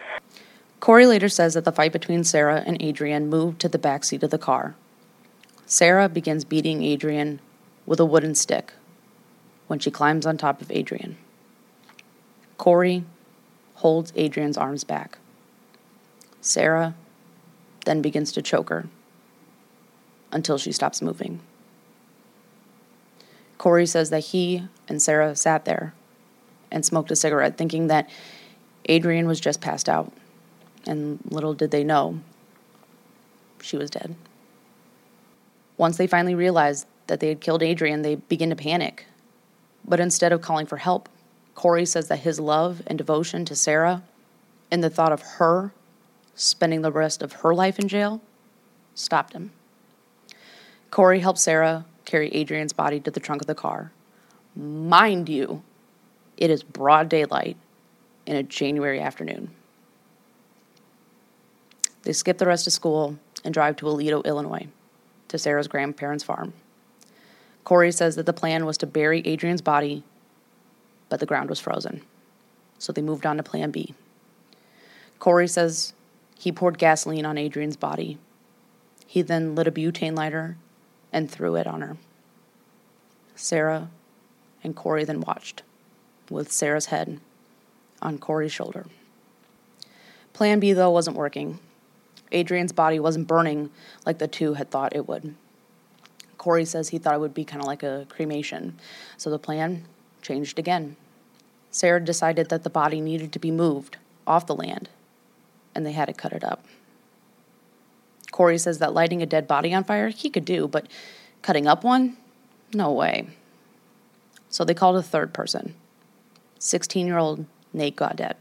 Later 1.05 1.29
says 1.29 1.53
that 1.53 1.65
the 1.65 1.71
fight 1.71 1.91
between 1.91 2.23
Sarah 2.23 2.63
and 2.65 2.79
Adrianne 2.79 3.27
moved 3.27 3.59
to 3.61 3.69
the 3.69 3.77
back 3.77 4.03
seat 4.03 4.23
of 4.23 4.29
the 4.29 4.37
car. 4.37 4.75
Sarah 5.65 6.09
begins 6.09 6.45
beating 6.45 6.81
Adrianne 6.81 7.39
with 7.85 7.99
a 7.99 8.05
wooden 8.05 8.35
stick 8.35 8.73
when 9.67 9.79
she 9.79 9.91
climbs 9.91 10.25
on 10.25 10.37
top 10.37 10.61
of 10.61 10.67
Adrianne. 10.69 11.15
Cory 12.57 13.03
holds 13.75 14.11
Adrianne's 14.13 14.57
arms 14.57 14.83
back. 14.83 15.17
Sarah 16.41 16.95
then 17.85 18.01
begins 18.01 18.31
to 18.31 18.41
choke 18.41 18.69
her 18.69 18.87
until 20.31 20.57
she 20.57 20.71
stops 20.71 21.01
moving. 21.01 21.39
Cory 23.57 23.85
says 23.85 24.09
that 24.11 24.25
he 24.25 24.67
and 24.87 25.01
Sarah 25.01 25.35
sat 25.35 25.65
there 25.65 25.93
and 26.71 26.85
smoked 26.85 27.11
a 27.11 27.15
cigarette, 27.15 27.57
thinking 27.57 27.87
that 27.87 28.09
Adrianne 28.87 29.27
was 29.27 29.39
just 29.39 29.61
passed 29.61 29.89
out. 29.89 30.11
And 30.87 31.19
little 31.29 31.53
did 31.53 31.71
they 31.71 31.83
know, 31.83 32.19
she 33.61 33.77
was 33.77 33.89
dead. 33.89 34.15
Once 35.77 35.97
they 35.97 36.07
finally 36.07 36.35
realized 36.35 36.87
that 37.07 37.19
they 37.19 37.29
had 37.29 37.41
killed 37.41 37.61
Adrianne, 37.61 38.03
they 38.03 38.15
begin 38.15 38.49
to 38.49 38.55
panic. 38.55 39.05
But 39.83 39.99
instead 39.99 40.31
of 40.31 40.41
calling 40.41 40.65
for 40.65 40.77
help, 40.77 41.09
Cory 41.53 41.85
says 41.85 42.07
that 42.09 42.19
his 42.19 42.39
love 42.39 42.81
and 42.87 42.97
devotion 42.97 43.45
to 43.45 43.55
Sarah 43.55 44.03
and 44.71 44.83
the 44.83 44.89
thought 44.89 45.11
of 45.11 45.21
her 45.21 45.73
spending 46.35 46.81
the 46.81 46.91
rest 46.91 47.21
of 47.21 47.33
her 47.33 47.55
life 47.55 47.79
in 47.79 47.87
jail 47.87 48.21
stopped 48.93 49.33
him. 49.33 49.51
Cory 50.91 51.19
helped 51.19 51.39
Sarah 51.39 51.85
carry 52.03 52.29
Adrianne's 52.31 52.73
body 52.73 52.99
to 52.99 53.11
the 53.11 53.19
trunk 53.19 53.41
of 53.41 53.47
the 53.47 53.55
car. 53.55 53.91
Mind 54.55 55.29
you, 55.29 55.63
it 56.37 56.49
is 56.49 56.63
broad 56.63 57.09
daylight 57.09 57.57
in 58.25 58.35
a 58.35 58.43
January 58.43 58.99
afternoon. 58.99 59.54
They 62.05 62.13
skip 62.13 62.37
the 62.37 62.47
rest 62.47 62.65
of 62.65 62.73
school 62.73 63.19
and 63.43 63.53
drive 63.53 63.75
to 63.77 63.85
Aledo, 63.85 64.23
Illinois, 64.23 64.67
to 65.27 65.37
Sarah's 65.37 65.67
grandparents' 65.67 66.23
farm. 66.23 66.53
Cory 67.65 67.91
says 67.91 68.15
that 68.15 68.25
the 68.25 68.33
plan 68.33 68.65
was 68.65 68.77
to 68.77 68.87
bury 68.87 69.21
Adrianne's 69.27 69.61
body 69.61 70.03
but 71.09 71.19
the 71.19 71.25
ground 71.25 71.49
was 71.49 71.59
frozen. 71.59 72.01
So 72.77 72.91
they 72.91 73.01
moved 73.01 73.25
on 73.25 73.37
to 73.37 73.43
plan 73.43 73.71
B. 73.71 73.93
Cory 75.19 75.47
says 75.47 75.93
he 76.37 76.51
poured 76.51 76.77
gasoline 76.77 77.25
on 77.25 77.37
Adrianne's 77.37 77.77
body. 77.77 78.17
He 79.07 79.21
then 79.21 79.55
lit 79.55 79.67
a 79.67 79.71
butane 79.71 80.15
lighter 80.15 80.57
and 81.11 81.29
threw 81.29 81.55
it 81.55 81.67
on 81.67 81.81
her. 81.81 81.97
Sarah 83.35 83.89
and 84.63 84.75
Cory 84.75 85.03
then 85.03 85.21
watched, 85.21 85.61
with 86.29 86.51
Sarah's 86.51 86.87
head 86.87 87.19
on 88.01 88.17
Cory's 88.17 88.51
shoulder. 88.51 88.85
Plan 90.33 90.59
B, 90.59 90.73
though, 90.73 90.91
wasn't 90.91 91.15
working. 91.15 91.59
Adrianne's 92.35 92.73
body 92.73 92.99
wasn't 92.99 93.27
burning 93.27 93.69
like 94.05 94.19
the 94.19 94.27
two 94.27 94.55
had 94.55 94.69
thought 94.69 94.95
it 94.95 95.07
would. 95.07 95.35
Cory 96.37 96.65
says 96.65 96.89
he 96.89 96.99
thought 96.99 97.15
it 97.15 97.19
would 97.19 97.33
be 97.33 97.45
kind 97.45 97.61
of 97.61 97.67
like 97.67 97.81
a 97.81 98.05
cremation, 98.09 98.77
so 99.17 99.29
the 99.29 99.39
plan 99.39 99.85
changed 100.21 100.59
again. 100.59 100.95
Sarah 101.71 102.03
decided 102.03 102.49
that 102.49 102.63
the 102.63 102.69
body 102.69 103.01
needed 103.01 103.31
to 103.33 103.39
be 103.39 103.51
moved 103.51 103.97
off 104.27 104.45
the 104.45 104.55
land, 104.55 104.89
and 105.73 105.85
they 105.85 105.93
had 105.93 106.05
to 106.05 106.13
cut 106.13 106.33
it 106.33 106.43
up. 106.43 106.63
Cory 108.31 108.57
says 108.57 108.79
that 108.79 108.93
lighting 108.93 109.21
a 109.21 109.25
dead 109.25 109.47
body 109.47 109.73
on 109.73 109.83
fire 109.83 110.09
he 110.09 110.29
could 110.29 110.45
do, 110.45 110.67
but 110.67 110.87
cutting 111.41 111.67
up 111.67 111.83
one? 111.83 112.17
No 112.73 112.91
way. 112.91 113.29
So 114.49 114.65
they 114.65 114.73
called 114.73 114.97
a 114.97 115.03
third 115.03 115.33
person 115.33 115.75
16 116.59 117.07
year 117.07 117.17
old 117.17 117.45
Nate 117.73 117.95
Gaudet. 117.95 118.37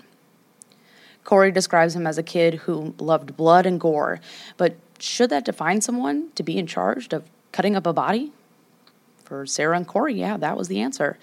Cory 1.25 1.51
describes 1.51 1.97
him 1.97 2.07
as 2.07 2.19
a 2.19 2.23
kid 2.23 2.55
who 2.55 2.95
loved 2.99 3.37
blood 3.37 3.67
and 3.67 3.81
gore, 3.81 4.21
but 4.57 4.77
should 4.99 5.31
that 5.31 5.45
define 5.45 5.81
someone 5.81 6.29
to 6.35 6.43
be 6.43 6.59
in 6.59 6.67
charge 6.67 7.13
of 7.13 7.25
cutting 7.51 7.75
up 7.75 7.87
a 7.87 7.93
body? 7.93 8.33
For 9.25 9.47
Sarah 9.47 9.77
and 9.77 9.87
Cory, 9.87 10.15
yeah, 10.15 10.37
that 10.37 10.57
was 10.57 10.69
the 10.69 10.81
answer. 10.81 11.19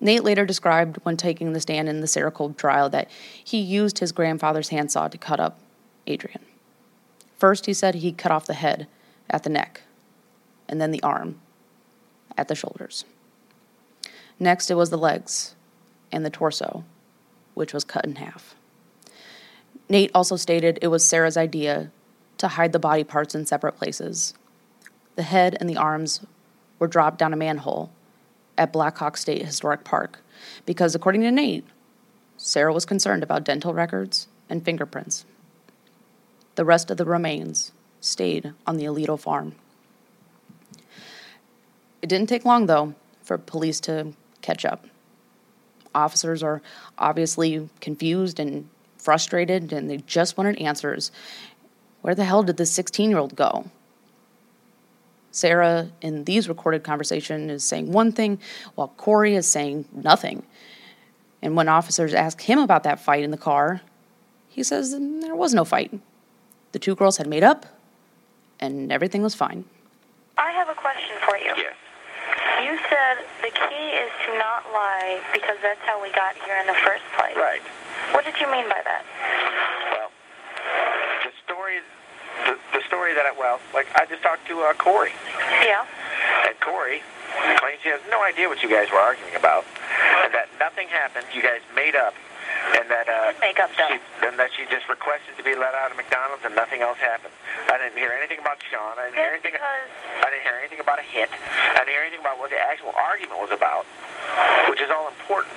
Nate 0.00 0.24
later 0.24 0.44
described 0.44 0.98
when 1.04 1.16
taking 1.16 1.52
the 1.52 1.60
stand 1.60 1.88
in 1.88 2.00
the 2.00 2.06
Sarah 2.06 2.30
Kolb 2.30 2.56
trial 2.56 2.88
that 2.90 3.10
he 3.44 3.58
used 3.58 3.98
his 3.98 4.12
grandfather's 4.12 4.70
handsaw 4.70 5.08
to 5.08 5.18
cut 5.18 5.38
up 5.38 5.60
Adrianne. 6.06 6.38
First, 7.36 7.66
he 7.66 7.74
said 7.74 7.96
he 7.96 8.12
cut 8.12 8.32
off 8.32 8.46
the 8.46 8.54
head 8.54 8.86
at 9.30 9.42
the 9.42 9.50
neck, 9.50 9.82
and 10.68 10.80
then 10.80 10.90
the 10.90 11.02
arm 11.02 11.40
at 12.36 12.48
the 12.48 12.54
shoulders. 12.54 13.04
Next, 14.38 14.70
it 14.70 14.74
was 14.74 14.90
the 14.90 14.98
legs 14.98 15.54
and 16.10 16.24
the 16.24 16.30
torso, 16.30 16.84
which 17.54 17.72
was 17.72 17.84
cut 17.84 18.04
in 18.04 18.16
half. 18.16 18.54
Nate 19.88 20.10
also 20.14 20.36
stated 20.36 20.78
it 20.80 20.88
was 20.88 21.04
Sarah's 21.04 21.36
idea 21.36 21.90
to 22.38 22.48
hide 22.48 22.72
the 22.72 22.78
body 22.78 23.04
parts 23.04 23.34
in 23.34 23.46
separate 23.46 23.76
places. 23.76 24.34
The 25.16 25.22
head 25.22 25.56
and 25.60 25.68
the 25.68 25.76
arms 25.76 26.24
were 26.78 26.88
dropped 26.88 27.18
down 27.18 27.32
a 27.32 27.36
manhole 27.36 27.90
at 28.56 28.72
Blackhawk 28.72 29.16
State 29.16 29.44
Historic 29.44 29.84
Park 29.84 30.20
because, 30.66 30.94
according 30.94 31.22
to 31.22 31.30
Nate, 31.30 31.64
Sarah 32.36 32.72
was 32.72 32.84
concerned 32.84 33.22
about 33.22 33.44
dental 33.44 33.74
records 33.74 34.28
and 34.48 34.64
fingerprints. 34.64 35.24
The 36.54 36.64
rest 36.64 36.90
of 36.90 36.96
the 36.96 37.04
remains 37.04 37.72
stayed 38.00 38.52
on 38.66 38.76
the 38.76 38.84
Aledo 38.84 39.18
farm. 39.18 39.54
It 42.02 42.08
didn't 42.08 42.28
take 42.28 42.44
long, 42.44 42.66
though, 42.66 42.94
for 43.22 43.38
police 43.38 43.78
to 43.80 44.12
catch 44.40 44.64
up. 44.64 44.86
Officers 45.94 46.42
are 46.42 46.62
obviously 46.98 47.68
confused 47.80 48.40
and 48.40 48.68
frustrated, 48.96 49.72
and 49.72 49.90
they 49.90 49.98
just 49.98 50.36
wanted 50.36 50.58
answers. 50.58 51.10
Where 52.00 52.14
the 52.14 52.24
hell 52.24 52.42
did 52.42 52.56
this 52.56 52.70
16 52.70 53.10
year 53.10 53.18
old 53.18 53.36
go? 53.36 53.70
Sarah, 55.30 55.90
in 56.02 56.24
these 56.24 56.48
recorded 56.48 56.84
conversations, 56.84 57.50
is 57.50 57.64
saying 57.64 57.90
one 57.90 58.12
thing, 58.12 58.38
while 58.74 58.88
Cory 58.88 59.34
is 59.34 59.46
saying 59.46 59.86
nothing. 59.92 60.42
And 61.40 61.56
when 61.56 61.68
officers 61.68 62.14
ask 62.14 62.40
him 62.40 62.58
about 62.58 62.84
that 62.84 63.00
fight 63.00 63.24
in 63.24 63.30
the 63.30 63.38
car, 63.38 63.80
he 64.48 64.62
says 64.62 64.92
there 64.92 65.34
was 65.34 65.54
no 65.54 65.64
fight. 65.64 65.98
The 66.72 66.78
two 66.78 66.94
girls 66.94 67.16
had 67.16 67.26
made 67.26 67.42
up, 67.42 67.66
and 68.60 68.92
everything 68.92 69.22
was 69.22 69.34
fine. 69.34 69.64
I 70.36 70.52
have 70.52 70.68
a 70.68 70.74
question 70.74 71.16
for 71.26 71.36
you. 71.38 71.52
Yes. 71.56 71.74
You 72.62 72.78
said 72.88 73.24
the 73.42 73.50
key 73.50 73.86
is 73.98 74.10
to 74.26 74.30
not 74.38 74.62
lie 74.72 75.20
because 75.34 75.58
that's 75.62 75.80
how 75.84 76.00
we 76.02 76.10
got 76.14 76.34
here 76.46 76.56
in 76.62 76.66
the 76.66 76.78
first 76.86 77.02
place. 77.18 77.34
Right. 77.36 77.62
What 78.14 78.24
did 78.24 78.38
you 78.40 78.46
mean 78.50 78.68
by 78.70 78.80
that? 78.86 79.02
Well, 79.92 80.10
the 81.26 81.32
story, 81.44 81.78
the, 82.46 82.54
the 82.78 82.82
story 82.86 83.14
that 83.14 83.26
I, 83.26 83.32
well, 83.38 83.58
like 83.74 83.86
I 83.98 84.06
just 84.06 84.22
talked 84.22 84.46
to 84.48 84.60
uh, 84.62 84.74
Cory, 84.78 85.10
Yeah. 85.62 85.84
and 86.46 86.54
Cory 86.60 87.02
claims 87.58 87.80
he 87.82 87.90
has 87.90 88.00
no 88.10 88.22
idea 88.22 88.46
what 88.48 88.62
you 88.62 88.70
guys 88.70 88.90
were 88.94 89.00
arguing 89.02 89.34
about, 89.34 89.64
and 90.22 90.30
that 90.34 90.46
nothing 90.60 90.86
happened. 90.86 91.26
You 91.34 91.40
guys 91.42 91.64
made 91.74 91.96
up, 91.96 92.14
and 92.78 92.86
that 92.92 93.08
uh, 93.08 93.32
did 93.32 93.40
make 93.40 93.58
up, 93.58 93.70
though. 93.74 93.88
she, 93.90 93.98
and 94.28 94.38
that 94.38 94.50
she 94.54 94.68
just 94.70 94.86
requested 94.86 95.34
to 95.40 95.42
be 95.42 95.56
let 95.56 95.74
out 95.74 95.90
of 95.90 95.96
McDonald's, 95.96 96.44
and 96.44 96.54
nothing 96.54 96.82
else 96.84 96.98
happened. 97.00 97.32
I 97.72 97.80
didn't 97.80 97.96
hear 97.98 98.12
anything 98.12 98.38
about 98.38 98.60
Sean. 98.70 99.00
I 99.00 99.08
didn't 99.10 99.18
hear 99.18 99.32
anything. 99.34 99.56
because 99.56 99.88
I 100.22 100.28
didn't 100.30 100.44
hear 100.44 100.58
anything 100.60 100.78
about 100.84 101.00
a 101.00 101.06
hit. 101.08 101.31
I 101.52 101.84
didn't 101.84 101.94
hear 101.94 102.02
anything 102.06 102.20
about 102.24 102.38
what 102.38 102.50
the 102.50 102.58
actual 102.60 102.92
argument 102.96 103.38
was 103.40 103.50
about, 103.52 103.84
which 104.70 104.80
is 104.80 104.90
all 104.90 105.08
important. 105.08 105.54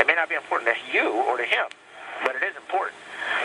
It 0.00 0.06
may 0.06 0.14
not 0.14 0.28
be 0.28 0.34
important 0.36 0.70
to 0.72 0.76
you 0.92 1.08
or 1.28 1.36
to 1.36 1.44
him, 1.46 1.66
but 2.24 2.36
it 2.36 2.42
is 2.42 2.56
important. 2.56 2.96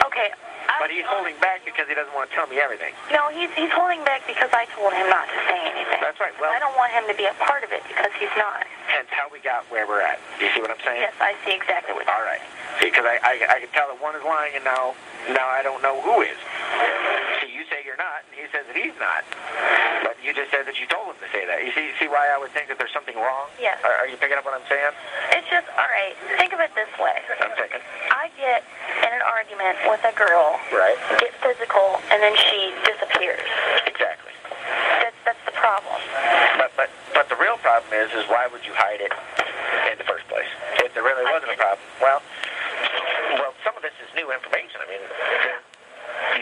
Okay. 0.06 0.32
I, 0.70 0.78
But 0.86 0.94
he's 0.94 1.08
holding 1.10 1.34
back 1.42 1.66
because 1.66 1.90
he 1.90 1.98
doesn't 1.98 2.14
want 2.14 2.30
to 2.30 2.34
tell 2.38 2.46
me 2.46 2.62
everything. 2.62 2.94
No, 3.10 3.26
he's 3.34 3.50
he's 3.58 3.74
holding 3.74 4.06
back 4.06 4.22
because 4.30 4.54
I 4.54 4.70
told 4.78 4.94
him 4.94 5.10
not 5.10 5.26
to 5.26 5.40
say 5.50 5.58
anything. 5.66 5.98
That's 5.98 6.20
right. 6.22 6.30
Well- 6.38 6.54
I 6.54 6.62
don't 6.62 6.78
want 6.78 6.94
him 6.94 7.10
to 7.10 7.16
be 7.18 7.26
a 7.26 7.34
part 7.42 7.66
of 7.66 7.74
it 7.74 7.82
because 7.90 8.14
he's 8.22 8.30
not. 8.38 8.62
Hence 8.86 9.10
how 9.10 9.26
we 9.34 9.42
got 9.42 9.66
where 9.74 9.90
we're 9.90 10.06
at. 10.06 10.22
Do 10.38 10.46
you 10.46 10.52
see 10.54 10.62
what 10.62 10.70
I'm 10.70 10.78
saying? 10.86 11.02
Yes, 11.02 11.18
I 11.18 11.34
see 11.42 11.58
exactly 11.58 11.98
what. 11.98 12.06
All 12.06 12.22
right. 12.22 12.42
See, 12.78 12.94
because 12.94 13.06
I, 13.06 13.18
I 13.26 13.34
I 13.50 13.58
can 13.66 13.72
tell 13.74 13.90
that 13.90 13.98
one 13.98 14.14
is 14.14 14.22
lying, 14.22 14.54
and 14.54 14.64
now 14.64 14.94
now 15.34 15.48
I 15.50 15.66
don't 15.66 15.82
know 15.82 15.98
who 16.06 16.22
is. 16.22 16.38
See, 17.42 17.50
you 17.50 17.66
say 17.66 17.82
you're 17.82 17.98
not, 17.98 18.22
and 18.30 18.38
he 18.38 18.39
says 18.52 18.66
that 18.68 18.76
he's 18.78 18.96
not. 19.00 19.24
But 20.04 20.18
you 20.24 20.34
just 20.34 20.52
said 20.52 20.66
that 20.68 20.78
you 20.80 20.86
told 20.90 21.14
him 21.16 21.20
to 21.22 21.30
say 21.32 21.46
that. 21.46 21.64
You 21.66 21.72
see 21.74 21.92
see 22.00 22.08
why 22.10 22.30
I 22.34 22.38
would 22.38 22.52
think 22.52 22.68
that 22.70 22.78
there's 22.78 22.94
something 22.94 23.16
wrong? 23.18 23.48
Yes. 23.62 23.78
Are, 23.86 23.94
are 24.04 24.08
you 24.10 24.18
picking 24.18 24.38
up 24.38 24.46
what 24.46 24.54
I'm 24.58 24.66
saying? 24.70 24.94
It's 25.38 25.48
just 25.50 25.68
all 25.78 25.88
right. 25.90 26.14
Think 26.38 26.54
of 26.54 26.60
it 26.60 26.72
this 26.76 26.90
way. 27.00 27.18
I'm 27.42 27.54
thinking. 27.58 27.82
I 28.12 28.30
get 28.38 28.62
in 29.06 29.12
an 29.14 29.24
argument 29.24 29.78
with 29.88 30.02
a 30.06 30.14
girl, 30.18 30.60
Right. 30.74 30.98
get 31.22 31.34
physical, 31.42 31.98
and 32.12 32.20
then 32.22 32.36
she 32.36 32.74
disappears. 32.86 33.42
Exactly. 33.88 34.34
That's 35.02 35.18
that's 35.26 35.44
the 35.46 35.56
problem. 35.56 35.98
But 36.58 36.72
but 36.76 36.90
but 37.14 37.26
the 37.30 37.38
real 37.40 37.58
problem 37.62 37.92
is 37.96 38.12
is 38.18 38.26
why 38.30 38.48
would 38.52 38.66
you 38.66 38.74
hide 38.76 39.02
it 39.02 39.14
in 39.92 39.98
the 39.98 40.08
first 40.08 40.28
place? 40.28 40.50
If 40.84 40.94
there 40.94 41.04
really 41.04 41.26
wasn't 41.30 41.54
a 41.54 41.58
problem. 41.60 41.84
Well, 42.02 42.20
well, 43.40 43.54
some 43.64 43.76
of 43.78 43.84
this 43.86 43.94
is 44.04 44.10
new 44.16 44.32
information. 44.34 44.82
I 44.84 44.88
mean, 44.90 45.04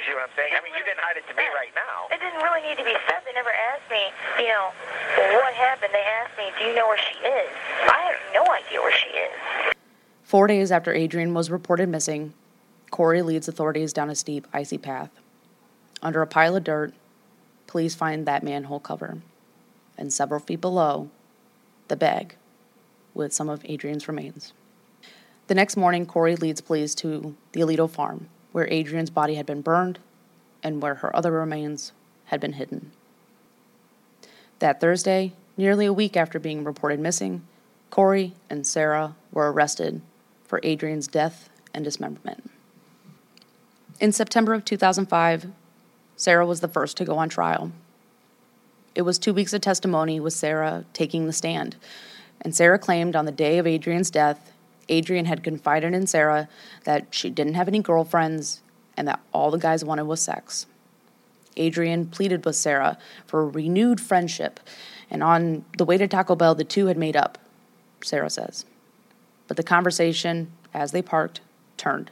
see 0.08 0.16
what 0.16 0.24
I'm 0.24 0.36
saying? 0.40 0.56
I 0.56 0.64
mean, 0.64 0.72
you 0.72 0.84
didn't 0.88 1.04
hide 1.04 1.20
it 1.20 1.28
to 1.28 1.36
me 1.36 1.44
right 1.52 1.76
now. 1.76 2.08
It 2.16 2.24
didn't 2.24 2.40
really 2.40 2.64
need 2.64 2.80
to 2.80 2.88
be 2.88 2.96
said. 3.12 3.20
They 3.28 3.36
never 3.36 3.52
asked 3.52 3.92
me, 3.92 4.08
you 4.40 4.48
know, 4.48 4.72
what 5.36 5.54
happened. 5.54 5.92
They 5.92 6.08
asked 6.24 6.38
me, 6.40 6.48
do 6.56 6.64
you 6.64 6.74
know 6.76 6.88
where 6.88 6.98
she 6.98 7.20
is? 7.28 7.52
I 7.92 8.08
have 8.08 8.20
no 8.34 8.48
idea 8.48 8.80
where 8.80 8.96
she 8.96 9.12
is. 9.12 9.76
Four 10.24 10.48
days 10.48 10.72
after 10.72 10.94
Adrianne 10.94 11.34
was 11.34 11.52
reported 11.52 11.90
missing, 11.90 12.34
Cory 12.90 13.22
leads 13.22 13.48
authorities 13.48 13.92
down 13.92 14.10
a 14.10 14.16
steep, 14.16 14.48
icy 14.54 14.78
path. 14.78 15.12
Under 16.02 16.22
a 16.22 16.28
pile 16.28 16.56
of 16.56 16.64
dirt, 16.64 16.94
police 17.66 17.96
find 17.96 18.26
that 18.26 18.44
manhole 18.44 18.80
cover, 18.80 19.18
and 19.98 20.14
several 20.14 20.40
feet 20.40 20.62
below, 20.62 21.10
the 21.90 21.98
bag 21.98 22.36
with 23.14 23.34
some 23.34 23.50
of 23.50 23.64
Adrianne's 23.64 24.08
remains. 24.08 24.54
The 25.48 25.56
next 25.56 25.76
morning, 25.76 26.06
Cory 26.06 26.36
leads 26.36 26.62
police 26.62 26.94
to 26.96 27.36
the 27.52 27.62
Aledo 27.62 27.90
farm, 27.90 28.30
where 28.58 28.74
Adrianne's 28.74 29.12
body 29.12 29.36
had 29.36 29.46
been 29.46 29.62
burned 29.62 30.00
and 30.64 30.82
where 30.82 30.96
her 30.96 31.16
other 31.16 31.32
remains 31.32 31.92
had 32.26 32.42
been 32.42 32.54
hidden. 32.54 32.90
That 34.58 34.82
Thursday, 34.82 35.34
nearly 35.58 35.86
a 35.86 35.94
week 35.94 36.18
after 36.18 36.40
being 36.40 36.64
reported 36.64 37.00
missing, 37.00 37.46
Cory 37.92 38.34
and 38.50 38.66
Sarah 38.66 39.16
were 39.32 39.52
arrested 39.52 40.02
for 40.44 40.60
Adrianne's 40.66 41.06
death 41.06 41.50
and 41.72 41.86
dismemberment. 41.86 42.50
In 44.00 44.12
September 44.12 44.56
of 44.56 44.66
2005, 44.66 45.52
Sarah 46.16 46.48
was 46.48 46.60
the 46.60 46.68
first 46.68 46.98
to 46.98 47.06
go 47.06 47.20
on 47.20 47.30
trial. 47.30 47.72
It 48.96 49.04
was 49.04 49.20
two 49.20 49.36
weeks 49.36 49.54
of 49.54 49.62
testimony 49.62 50.20
with 50.20 50.34
Sarah 50.34 50.84
taking 50.94 51.28
the 51.28 51.32
stand, 51.32 51.76
and 52.42 52.56
Sarah 52.56 52.80
claimed 52.80 53.16
on 53.16 53.26
the 53.26 53.32
day 53.32 53.60
of 53.60 53.68
Adrianne's 53.68 54.10
death, 54.10 54.52
Adrianne 54.90 55.26
had 55.26 55.44
confided 55.44 55.94
in 55.94 56.08
Sarah 56.08 56.48
that 56.84 57.08
she 57.12 57.30
didn't 57.30 57.56
have 57.56 57.68
any 57.68 57.80
girlfriends 57.80 58.62
and 58.96 59.08
that 59.08 59.20
all 59.34 59.52
the 59.52 59.58
guys 59.58 59.84
wanted 59.84 60.06
was 60.06 60.22
sex. 60.22 60.66
Adrianne 61.56 62.12
pleaded 62.12 62.46
with 62.46 62.56
Sarah 62.56 62.98
for 63.26 63.42
a 63.42 63.48
renewed 63.48 64.00
friendship, 64.00 64.60
and 65.10 65.24
on 65.24 65.66
the 65.78 65.86
way 65.86 65.98
to 65.98 66.08
Taco 66.08 66.36
Bell, 66.36 66.56
the 66.56 66.64
two 66.64 66.88
had 66.88 66.98
made 66.98 67.16
up, 67.16 67.38
Sarah 68.04 68.30
says. 68.30 68.66
But 69.48 69.58
the 69.58 69.64
conversation, 69.64 70.52
as 70.74 70.92
they 70.92 71.02
parked, 71.02 71.42
turned. 71.78 72.12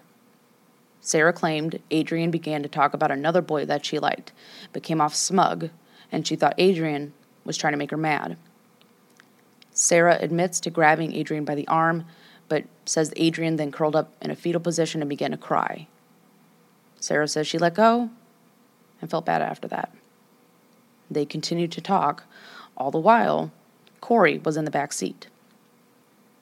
Sarah 1.02 1.34
claimed 1.34 1.80
Adrianne 1.92 2.32
began 2.32 2.64
to 2.64 2.70
talk 2.70 2.94
about 2.94 3.12
another 3.12 3.42
boy 3.42 3.66
that 3.66 3.86
she 3.86 4.00
liked, 4.00 4.32
but 4.74 4.84
came 4.84 5.00
off 5.00 5.14
smug, 5.14 5.70
and 6.12 6.26
she 6.26 6.36
thought 6.36 6.58
Adrianne 6.58 7.12
was 7.44 7.58
trying 7.58 7.74
to 7.74 7.78
make 7.78 7.92
her 7.92 7.98
mad. 7.98 8.38
Sarah 9.72 10.18
admits 10.20 10.60
to 10.62 10.70
grabbing 10.70 11.12
Adrianne 11.12 11.46
by 11.46 11.54
the 11.54 11.68
arm, 11.68 12.06
says 12.86 13.12
Adrianne 13.12 13.58
then 13.58 13.72
curled 13.72 13.96
up 13.96 14.14
in 14.22 14.32
a 14.32 14.36
fetal 14.36 14.62
position 14.62 15.02
and 15.02 15.10
began 15.10 15.32
to 15.32 15.38
cry. 15.38 15.88
Sarah 17.00 17.28
says 17.28 17.48
she 17.48 17.58
let 17.58 17.76
go 17.76 18.10
and 19.02 19.10
felt 19.10 19.26
bad 19.26 19.42
after 19.42 19.68
that. 19.68 19.94
They 21.10 21.26
continued 21.26 21.72
to 21.74 21.82
talk. 21.82 22.24
All 22.78 22.92
the 22.92 23.00
while, 23.00 23.52
Cory 24.02 24.40
was 24.40 24.58
in 24.58 24.66
the 24.66 24.72
back 24.72 24.94
seat. 24.94 25.28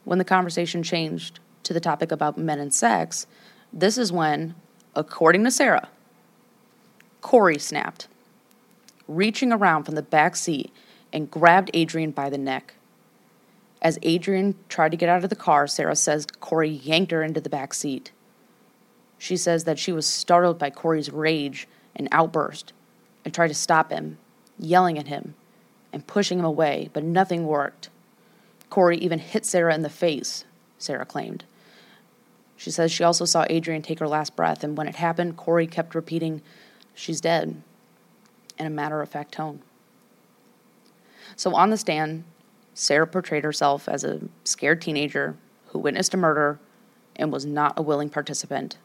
When 0.03 0.17
the 0.17 0.25
conversation 0.25 0.83
changed 0.83 1.39
to 1.63 1.73
the 1.73 1.79
topic 1.79 2.11
about 2.11 2.37
men 2.37 2.59
and 2.59 2.73
sex, 2.73 3.25
this 3.71 3.97
is 3.97 4.11
when, 4.11 4.55
according 4.95 5.43
to 5.45 5.51
Sarah, 5.51 5.89
Cory 7.21 7.57
snapped, 7.57 8.07
reaching 9.07 9.51
around 9.51 9.83
from 9.83 9.95
the 9.95 10.01
back 10.01 10.35
seat 10.35 10.71
and 11.11 11.31
grabbed 11.31 11.71
Adrianne 11.73 12.13
by 12.13 12.29
the 12.29 12.37
neck. 12.37 12.73
As 13.83 13.99
Adrianne 13.99 14.55
tried 14.69 14.91
to 14.91 14.97
get 14.97 15.09
out 15.09 15.25
of 15.25 15.29
the 15.29 15.35
car, 15.35 15.67
Sarah 15.67 15.95
says 15.95 16.25
Cory 16.39 16.69
yanked 16.69 17.11
her 17.11 17.21
into 17.21 17.41
the 17.41 17.49
back 17.49 17.73
seat. 17.73 18.11
She 19.17 19.35
says 19.35 19.65
that 19.65 19.77
she 19.77 19.91
was 19.91 20.07
startled 20.07 20.57
by 20.57 20.69
Cory's 20.69 21.11
rage 21.11 21.67
and 21.95 22.07
outburst 22.11 22.71
and 23.25 23.33
tried 23.33 23.49
to 23.49 23.53
stop 23.53 23.91
him, 23.91 24.17
yelling 24.57 24.97
at 24.97 25.07
him 25.07 25.35
and 25.91 26.07
pushing 26.07 26.39
him 26.39 26.45
away, 26.45 26.89
but 26.93 27.03
nothing 27.03 27.45
worked. 27.45 27.89
Cory 28.69 28.97
even 28.97 29.19
hit 29.19 29.45
Sarah 29.45 29.75
in 29.75 29.81
the 29.81 29.89
face, 29.89 30.45
Sarah 30.79 31.05
claimed. 31.05 31.43
She 32.57 32.71
says 32.71 32.91
she 32.91 33.03
also 33.03 33.25
saw 33.25 33.45
Adrianne 33.45 33.83
take 33.83 33.99
her 33.99 34.07
last 34.07 34.35
breath, 34.35 34.63
and 34.63 34.77
when 34.77 34.87
it 34.87 34.95
happened, 34.95 35.37
Cory 35.37 35.67
kept 35.67 35.93
repeating, 35.93 36.41
She's 36.95 37.21
dead, 37.21 37.61
in 38.57 38.65
a 38.65 38.69
matter 38.69 39.01
of 39.01 39.09
fact 39.09 39.33
tone. 39.33 39.61
So 41.35 41.53
on 41.55 41.69
the 41.69 41.77
stand, 41.77 42.23
Sarah 42.73 43.07
portrayed 43.07 43.43
herself 43.43 43.87
as 43.87 44.03
a 44.03 44.21
scared 44.43 44.81
teenager 44.81 45.35
who 45.67 45.79
witnessed 45.79 46.13
a 46.13 46.17
murder 46.17 46.59
and 47.15 47.31
was 47.31 47.45
not 47.45 47.77
a 47.77 47.81
willing 47.81 48.09
participant. 48.09 48.77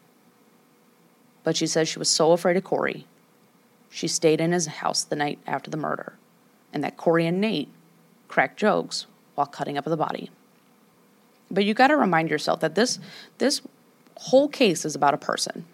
But 1.44 1.56
she 1.56 1.66
says 1.66 1.88
she 1.88 1.98
was 1.98 2.08
so 2.08 2.32
afraid 2.32 2.56
of 2.56 2.64
Cory, 2.64 3.06
she 3.90 4.08
stayed 4.08 4.40
in 4.40 4.52
his 4.52 4.66
house 4.66 5.02
the 5.02 5.16
night 5.16 5.38
after 5.46 5.70
the 5.70 5.76
murder, 5.76 6.14
and 6.72 6.84
that 6.84 6.96
Cory 6.96 7.26
and 7.26 7.40
Nate 7.40 7.68
cracked 8.28 8.58
jokes 8.58 9.06
while 9.34 9.46
cutting 9.46 9.78
up 9.78 9.84
the 9.84 9.96
body. 9.96 10.30
But 11.50 11.64
you 11.64 11.72
got 11.72 11.88
to 11.88 11.96
remind 11.96 12.28
yourself 12.28 12.60
that 12.60 12.74
this 12.74 12.98
this 13.38 13.62
whole 14.16 14.48
case 14.48 14.84
is 14.84 14.94
about 14.94 15.14
a 15.14 15.18
person. 15.18 15.64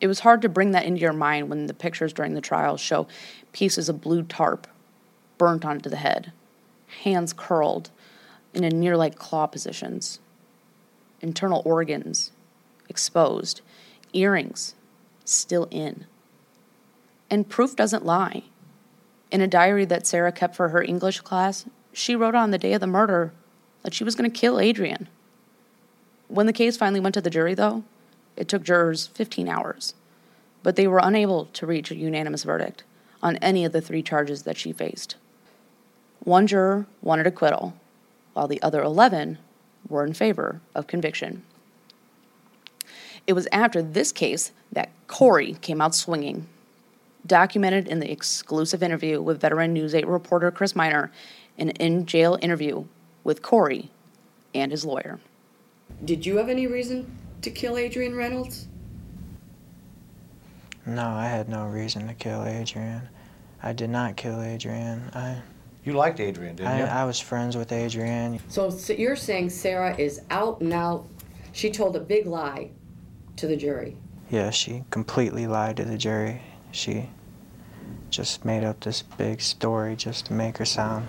It 0.00 0.08
was 0.08 0.20
hard 0.20 0.42
to 0.42 0.48
bring 0.48 0.72
that 0.72 0.84
into 0.84 1.00
your 1.00 1.12
mind 1.12 1.48
when 1.48 1.66
the 1.66 1.74
pictures 1.74 2.12
during 2.12 2.34
the 2.34 2.40
trial 2.40 2.76
show 2.76 3.06
pieces 3.52 3.88
of 3.88 4.00
blue 4.00 4.24
tarp 4.24 4.66
burnt 5.38 5.64
onto 5.64 5.90
the 5.90 5.96
head, 5.96 6.32
hands 7.02 7.32
curled 7.32 7.90
in 8.54 8.64
a 8.64 8.70
near 8.70 8.96
like 8.96 9.16
claw 9.16 9.46
positions, 9.46 10.18
internal 11.20 11.62
organs 11.64 12.32
exposed, 12.88 13.62
earrings 14.12 14.74
still 15.24 15.68
in. 15.70 16.06
And 17.30 17.48
proof 17.48 17.74
doesn't 17.74 18.04
lie. 18.04 18.44
In 19.30 19.40
a 19.40 19.46
diary 19.46 19.86
that 19.86 20.06
Sarah 20.06 20.32
kept 20.32 20.54
for 20.54 20.68
her 20.68 20.82
English 20.82 21.20
class, 21.20 21.64
she 21.92 22.14
wrote 22.14 22.34
on 22.34 22.50
the 22.50 22.58
day 22.58 22.74
of 22.74 22.80
the 22.80 22.86
murder 22.86 23.32
that 23.82 23.94
she 23.94 24.04
was 24.04 24.14
going 24.14 24.30
to 24.30 24.40
kill 24.40 24.56
Adrianne. 24.56 25.06
When 26.28 26.46
the 26.46 26.52
case 26.52 26.76
finally 26.76 27.00
went 27.00 27.14
to 27.14 27.20
the 27.20 27.30
jury, 27.30 27.54
though, 27.54 27.84
it 28.36 28.48
took 28.48 28.62
jurors 28.62 29.08
15 29.08 29.48
hours, 29.48 29.94
but 30.62 30.76
they 30.76 30.86
were 30.86 31.00
unable 31.02 31.46
to 31.46 31.66
reach 31.66 31.90
a 31.90 31.96
unanimous 31.96 32.44
verdict 32.44 32.84
on 33.22 33.36
any 33.36 33.64
of 33.64 33.72
the 33.72 33.80
three 33.80 34.02
charges 34.02 34.42
that 34.42 34.56
she 34.56 34.72
faced. 34.72 35.16
One 36.24 36.46
juror 36.46 36.86
wanted 37.00 37.26
acquittal, 37.26 37.74
while 38.32 38.46
the 38.46 38.62
other 38.62 38.82
11 38.82 39.38
were 39.88 40.04
in 40.04 40.14
favor 40.14 40.60
of 40.74 40.86
conviction. 40.86 41.42
It 43.26 43.32
was 43.32 43.48
after 43.52 43.82
this 43.82 44.12
case 44.12 44.52
that 44.70 44.90
Cory 45.06 45.54
came 45.60 45.80
out 45.80 45.94
swinging. 45.94 46.46
Documented 47.26 47.86
in 47.86 48.00
the 48.00 48.10
exclusive 48.10 48.82
interview 48.82 49.20
with 49.20 49.40
veteran 49.40 49.72
News 49.72 49.94
8 49.94 50.06
reporter 50.06 50.50
Chris 50.50 50.74
Miner, 50.74 51.12
an 51.58 51.70
in 51.70 52.06
jail 52.06 52.38
interview 52.40 52.84
with 53.22 53.42
Cory 53.42 53.90
and 54.54 54.72
his 54.72 54.84
lawyer. 54.84 55.20
Did 56.04 56.26
you 56.26 56.36
have 56.38 56.48
any 56.48 56.66
reason 56.66 57.16
to 57.42 57.50
kill 57.50 57.74
Adrianne 57.74 58.16
Reynolds? 58.16 58.66
No, 60.84 61.06
I 61.08 61.26
had 61.26 61.48
no 61.48 61.66
reason 61.66 62.08
to 62.08 62.14
kill 62.14 62.40
Adrianne. 62.40 63.08
I 63.62 63.72
did 63.72 63.90
not 63.90 64.16
kill 64.16 64.38
Adrianne. 64.38 65.14
I 65.14 65.42
You 65.84 65.94
liked 65.94 66.18
Adrianne, 66.18 66.56
didn't 66.56 66.68
I, 66.68 66.78
you? 66.78 66.84
I 66.84 67.04
was 67.04 67.18
friends 67.18 67.56
with 67.56 67.70
Adrianne. 67.70 68.40
So, 68.48 68.70
so 68.70 68.92
you're 68.92 69.16
saying 69.16 69.50
Sarah 69.50 69.96
is 69.96 70.20
out 70.30 70.60
and 70.60 70.72
out. 70.72 71.08
She 71.52 71.70
told 71.70 71.96
a 71.96 72.00
big 72.00 72.26
lie 72.26 72.70
to 73.36 73.46
the 73.46 73.56
jury. 73.56 73.96
Yeah, 74.30 74.50
she 74.50 74.84
completely 74.90 75.46
lied 75.46 75.76
to 75.78 75.84
the 75.84 75.98
jury. 75.98 76.40
She 76.70 77.10
just 78.10 78.44
made 78.44 78.62
up 78.62 78.80
this 78.80 79.02
big 79.02 79.40
story 79.40 79.96
just 79.96 80.26
to 80.26 80.34
make 80.34 80.58
her 80.58 80.64
sound 80.64 81.08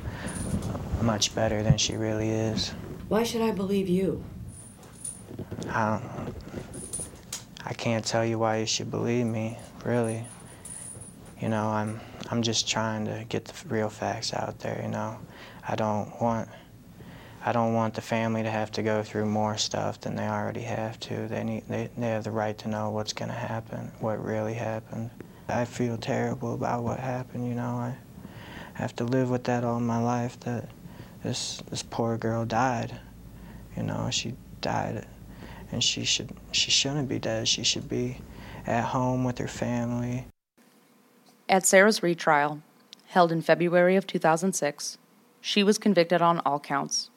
much 1.02 1.36
better 1.36 1.62
than 1.62 1.78
she 1.78 1.96
really 1.96 2.30
is. 2.30 2.74
Why 3.10 3.24
should 3.24 3.42
I 3.42 3.52
believe 3.52 3.88
you? 3.88 4.24
I 5.70 6.00
don't, 6.00 6.36
I 7.66 7.74
can't 7.74 8.04
tell 8.04 8.26
you 8.26 8.40
why 8.40 8.58
you 8.58 8.66
should 8.66 8.90
believe 8.90 9.26
me, 9.26 9.58
really. 9.86 10.26
You 11.40 11.50
know, 11.50 11.68
I'm 11.68 12.00
I'm 12.30 12.42
just 12.42 12.68
trying 12.68 13.06
to 13.06 13.26
get 13.28 13.46
the 13.46 13.68
real 13.68 13.90
facts 13.90 14.34
out 14.34 14.60
there, 14.60 14.80
you 14.82 14.90
know. 14.90 15.20
I 15.68 15.76
don't 15.76 16.22
want 16.22 16.50
I 17.46 17.52
don't 17.52 17.74
want 17.74 17.94
the 17.94 18.02
family 18.02 18.44
to 18.44 18.50
have 18.50 18.72
to 18.72 18.84
go 18.84 19.04
through 19.04 19.26
more 19.26 19.58
stuff 19.58 20.00
than 20.00 20.16
they 20.16 20.28
already 20.28 20.62
have 20.62 21.00
to. 21.02 21.28
They 21.28 21.44
need 21.44 21.64
they, 21.68 21.90
they 21.98 22.08
have 22.08 22.24
the 22.24 22.32
right 22.32 22.58
to 22.60 22.70
know 22.70 22.90
what's 22.90 23.14
going 23.14 23.30
to 23.30 23.36
happen, 23.36 23.92
what 24.00 24.24
really 24.24 24.54
happened. 24.54 25.10
I 25.50 25.66
feel 25.66 25.98
terrible 25.98 26.54
about 26.54 26.84
what 26.84 27.00
happened, 27.00 27.48
you 27.48 27.54
know. 27.54 27.76
I 27.76 27.96
have 28.76 28.96
to 28.96 29.04
live 29.04 29.30
with 29.30 29.44
that 29.44 29.64
all 29.66 29.80
my 29.80 30.02
life 30.02 30.40
that 30.42 30.70
this 31.24 31.62
this 31.70 31.84
poor 31.84 32.18
girl 32.18 32.46
died. 32.46 32.98
You 33.76 33.84
know, 33.84 34.10
she 34.10 34.36
died 34.62 35.06
and 35.72 35.84
she 35.84 36.06
should 36.06 36.32
she 36.54 36.72
shouldn't 36.72 37.10
be 37.10 37.20
dead. 37.20 37.48
She 37.48 37.64
should 37.64 37.90
be 37.90 38.20
at 38.66 38.86
home 38.86 39.26
with 39.26 39.38
her 39.40 39.48
family. 39.48 40.26
At 41.50 41.66
Sarah's 41.66 42.02
retrial, 42.02 42.62
held 43.08 43.32
in 43.32 43.42
February 43.42 43.96
of 43.96 44.08
2006, 44.08 44.98
she 45.42 45.62
was 45.62 45.78
convicted 45.78 46.22
on 46.22 46.40
all 46.46 46.60
counts. 46.60 47.10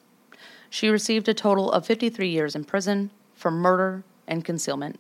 She 0.69 0.89
received 0.89 1.29
a 1.29 1.35
total 1.35 1.71
of 1.71 1.87
53 1.87 2.29
years 2.29 2.57
in 2.57 2.65
prison 2.65 3.11
for 3.35 3.51
murder 3.51 4.03
and 4.27 4.45
concealment. 4.45 4.99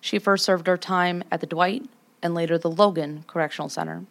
She 0.00 0.18
first 0.18 0.44
served 0.44 0.66
her 0.66 0.76
time 0.76 1.22
at 1.30 1.40
the 1.40 1.46
Dwight 1.46 1.88
and 2.22 2.34
later 2.34 2.58
the 2.58 2.70
Logan 2.70 3.24
Correctional 3.28 3.68
Center. 3.68 4.04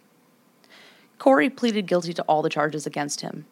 Cory 1.20 1.50
pleaded 1.50 1.86
guilty 1.86 2.14
to 2.14 2.24
all 2.24 2.42
the 2.42 2.50
charges 2.50 2.88
against 2.88 3.22
him. 3.22 3.46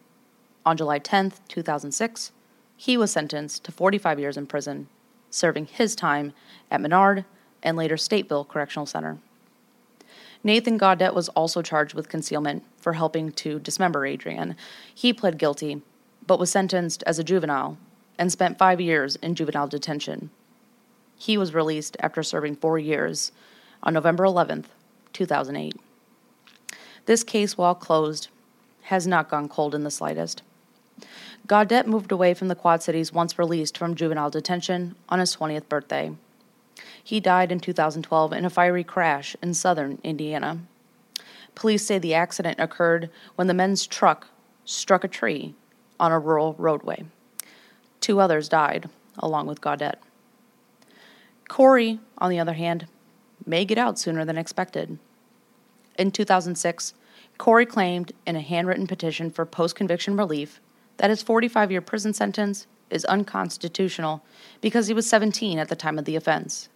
On 0.66 0.78
July 0.78 1.00
10, 1.00 1.34
2006, 1.50 2.32
he 2.78 2.98
was 2.98 3.12
sentenced 3.12 3.64
to 3.66 3.72
45 3.72 4.20
years 4.20 4.38
in 4.38 4.48
prison, 4.48 4.88
serving 5.30 5.66
his 5.66 5.96
time 5.96 6.34
at 6.72 6.82
Menard 6.82 7.26
and 7.62 7.76
later 7.78 7.96
Stateville 7.96 8.48
Correctional 8.48 8.86
Center. 8.86 9.18
Nathan 10.44 10.78
Gaudet 10.78 11.14
was 11.14 11.30
also 11.30 11.62
charged 11.62 11.94
with 11.94 12.10
concealment 12.10 12.64
for 12.78 12.94
helping 12.94 13.32
to 13.34 13.60
dismember 13.60 14.02
Adrianne. 14.02 14.56
He 14.94 15.14
pled 15.14 15.38
guilty, 15.38 15.82
but 16.26 16.40
was 16.40 16.50
sentenced 16.50 17.04
as 17.06 17.20
a 17.20 17.24
juvenile 17.24 17.78
and 18.18 18.32
spent 18.32 18.58
five 18.58 18.82
years 18.82 19.16
in 19.18 19.36
juvenile 19.36 19.68
detention. 19.68 20.32
He 21.16 21.38
was 21.38 21.54
released 21.54 21.96
after 22.00 22.24
serving 22.24 22.56
four 22.56 22.80
years 22.80 23.32
on 23.84 23.94
November 23.94 24.26
11, 24.26 24.66
2008. 25.14 25.76
This 27.06 27.24
case, 27.24 27.58
while 27.58 27.76
closed, 27.76 28.30
has 28.84 29.06
not 29.06 29.30
gone 29.30 29.48
cold 29.48 29.76
in 29.76 29.84
the 29.84 29.92
slightest. 29.92 30.42
Gaudet 31.48 31.88
moved 31.88 32.12
away 32.12 32.34
from 32.34 32.48
the 32.48 32.56
Quad 32.56 32.82
Cities 32.82 33.14
once 33.14 33.40
released 33.40 33.78
from 33.78 33.96
juvenile 33.96 34.30
detention 34.30 34.96
on 35.10 35.20
his 35.20 35.36
20th 35.36 35.68
birthday. 35.70 36.12
He 37.04 37.20
died 37.20 37.52
in 37.52 37.60
2012 37.60 38.34
in 38.34 38.46
a 38.46 38.50
fiery 38.50 38.84
crash 38.84 39.36
in 39.42 39.54
southern 39.54 40.00
Indiana. 40.04 40.60
Police 41.56 41.86
say 41.86 41.98
the 41.98 42.14
accident 42.14 42.60
occurred 42.60 43.10
when 43.36 43.48
the 43.48 43.54
men's 43.54 43.86
truck 43.86 44.28
struck 44.66 45.04
a 45.04 45.08
tree 45.08 45.54
on 46.00 46.12
a 46.12 46.20
rural 46.20 46.56
roadway. 46.58 47.04
Two 48.00 48.20
others 48.20 48.50
died, 48.50 48.90
along 49.20 49.48
with 49.48 49.62
Gaudet. 49.62 50.00
Cory, 51.48 52.00
on 52.18 52.30
the 52.30 52.40
other 52.40 52.54
hand, 52.54 52.88
may 53.46 53.66
get 53.66 53.78
out 53.78 54.00
sooner 54.00 54.24
than 54.24 54.38
expected. 54.38 54.98
In 55.98 56.12
2006, 56.12 56.94
Cory 57.38 57.66
claimed 57.66 58.14
in 58.26 58.36
a 58.36 58.42
handwritten 58.42 58.88
petition 58.88 59.30
for 59.30 59.46
post 59.46 59.76
conviction 59.76 60.16
relief 60.16 60.62
that 60.98 61.10
his 61.10 61.22
45 61.22 61.72
year 61.72 61.82
prison 61.82 62.14
sentence 62.14 62.68
is 62.92 63.06
unconstitutional 63.06 64.24
because 64.62 64.88
he 64.88 64.94
was 64.94 65.10
17 65.10 65.58
at 65.58 65.70
the 65.70 65.76
time 65.76 65.98
of 65.98 66.06
the 66.06 66.16
offense. 66.16 66.70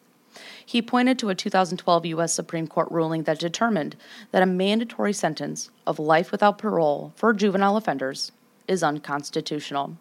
He 0.66 0.82
pointed 0.82 1.18
to 1.20 1.30
a 1.30 1.36
2012 1.36 2.06
U.S. 2.08 2.34
Supreme 2.34 2.68
Court 2.68 2.90
ruling 2.92 3.24
that 3.24 3.40
determined 3.40 3.96
that 4.32 4.44
a 4.44 4.48
mandatory 4.48 5.14
sentence 5.14 5.70
of 5.88 6.00
life 6.00 6.32
without 6.32 6.58
parole 6.58 7.14
for 7.16 7.34
juvenile 7.34 7.78
offenders 7.78 8.32
is 8.68 8.84
unconstitutional. 8.84 9.98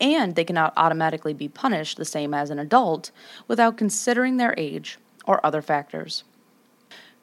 And 0.00 0.34
they 0.34 0.44
cannot 0.44 0.74
automatically 0.76 1.32
be 1.32 1.48
punished 1.48 1.96
the 1.96 2.04
same 2.04 2.34
as 2.34 2.50
an 2.50 2.58
adult 2.58 3.10
without 3.48 3.78
considering 3.78 4.36
their 4.36 4.54
age 4.56 4.98
or 5.26 5.44
other 5.44 5.62
factors. 5.62 6.24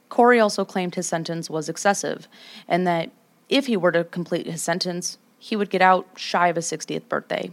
Cory 0.10 0.40
also 0.40 0.66
claimed 0.66 0.96
his 0.96 1.08
sentence 1.08 1.50
was 1.50 1.70
excessive 1.70 2.28
and 2.68 2.86
that 2.86 3.12
if 3.50 3.68
he 3.68 3.78
were 3.78 3.92
to 3.92 4.04
complete 4.04 4.46
his 4.46 4.62
sentence, 4.62 5.18
he 5.38 5.56
would 5.56 5.70
get 5.70 5.82
out 5.82 6.08
shy 6.16 6.48
of 6.48 6.56
his 6.56 6.66
60th 6.66 7.08
birthday, 7.10 7.52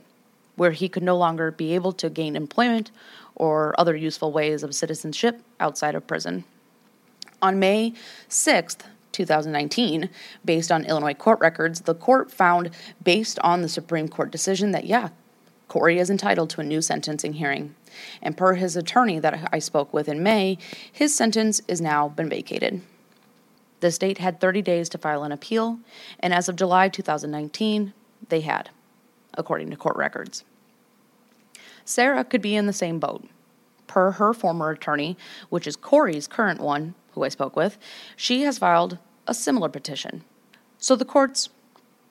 where 0.60 0.72
he 0.72 0.90
could 0.90 1.02
no 1.02 1.16
longer 1.16 1.50
be 1.50 1.74
able 1.74 1.90
to 1.90 2.10
gain 2.10 2.36
employment 2.36 2.90
or 3.34 3.74
other 3.80 3.96
useful 3.96 4.30
ways 4.30 4.62
of 4.62 4.74
citizenship 4.74 5.40
outside 5.58 5.94
of 5.94 6.06
prison. 6.06 6.44
On 7.40 7.58
May 7.58 7.94
6th, 8.28 8.82
2019, 9.12 10.10
based 10.44 10.70
on 10.70 10.84
Illinois 10.84 11.14
court 11.14 11.40
records, 11.40 11.80
the 11.80 11.94
court 11.94 12.30
found, 12.30 12.72
based 13.02 13.38
on 13.38 13.62
the 13.62 13.70
Supreme 13.70 14.06
Court 14.06 14.30
decision, 14.30 14.72
that 14.72 14.84
yeah, 14.84 15.08
Cory 15.68 15.98
is 15.98 16.10
entitled 16.10 16.50
to 16.50 16.60
a 16.60 16.64
new 16.64 16.82
sentencing 16.82 17.32
hearing. 17.32 17.74
And 18.20 18.36
per 18.36 18.52
his 18.52 18.76
attorney 18.76 19.18
that 19.18 19.48
I 19.50 19.60
spoke 19.60 19.94
with 19.94 20.10
in 20.10 20.22
May, 20.22 20.58
his 20.92 21.16
sentence 21.16 21.62
is 21.68 21.80
now 21.80 22.10
been 22.10 22.28
vacated. 22.28 22.82
The 23.80 23.90
state 23.90 24.18
had 24.18 24.42
30 24.42 24.60
days 24.60 24.90
to 24.90 24.98
file 24.98 25.24
an 25.24 25.32
appeal, 25.32 25.78
and 26.18 26.34
as 26.34 26.50
of 26.50 26.56
July 26.56 26.90
2019, 26.90 27.94
they 28.28 28.42
had, 28.42 28.68
according 29.32 29.70
to 29.70 29.76
court 29.76 29.96
records. 29.96 30.44
Sarah 31.90 32.24
could 32.24 32.40
be 32.40 32.54
in 32.54 32.66
the 32.66 32.72
same 32.72 33.00
boat. 33.00 33.26
Per 33.88 34.12
her 34.12 34.32
former 34.32 34.70
attorney, 34.70 35.16
which 35.48 35.66
is 35.66 35.74
Cory's 35.74 36.28
current 36.28 36.60
one, 36.60 36.94
who 37.12 37.24
I 37.24 37.28
spoke 37.28 37.56
with, 37.56 37.78
she 38.14 38.42
has 38.42 38.58
filed 38.58 38.98
a 39.26 39.34
similar 39.34 39.68
petition. 39.68 40.22
So 40.78 40.94
the 40.94 41.04
courts 41.04 41.48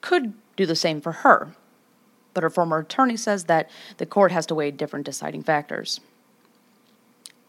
could 0.02 0.34
do 0.58 0.66
the 0.66 0.76
same 0.76 1.00
for 1.00 1.14
her. 1.14 1.56
But 2.34 2.44
her 2.44 2.50
former 2.50 2.80
attorney 2.80 3.16
says 3.16 3.46
that 3.46 3.70
the 3.98 4.06
court 4.06 4.34
has 4.34 4.46
to 4.48 4.56
weigh 4.56 4.72
different 4.72 5.06
deciding 5.06 5.44
factors. 5.44 6.02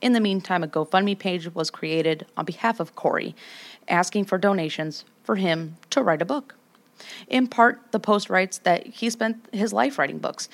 In 0.01 0.12
the 0.12 0.21
meantime, 0.21 0.62
a 0.62 0.69
GoFundMe 0.69 1.19
page 1.19 1.53
was 1.53 1.69
created 1.69 2.27
on 2.37 2.45
behalf 2.45 2.79
of 2.79 2.95
Cory, 2.95 3.35
asking 3.88 4.27
for 4.27 4.38
donations 4.38 5.05
for 5.25 5.35
him 5.35 5.79
to 5.90 6.01
write 6.01 6.23
a 6.23 6.25
book. 6.25 6.55
In 7.27 7.49
part, 7.49 7.81
the 7.90 7.99
post 7.99 8.31
writes 8.31 8.59
that 8.59 8.87
he 8.87 9.11
spent 9.11 9.49
his 9.53 9.73
life 9.73 9.99
writing 9.99 10.19
books 10.19 10.49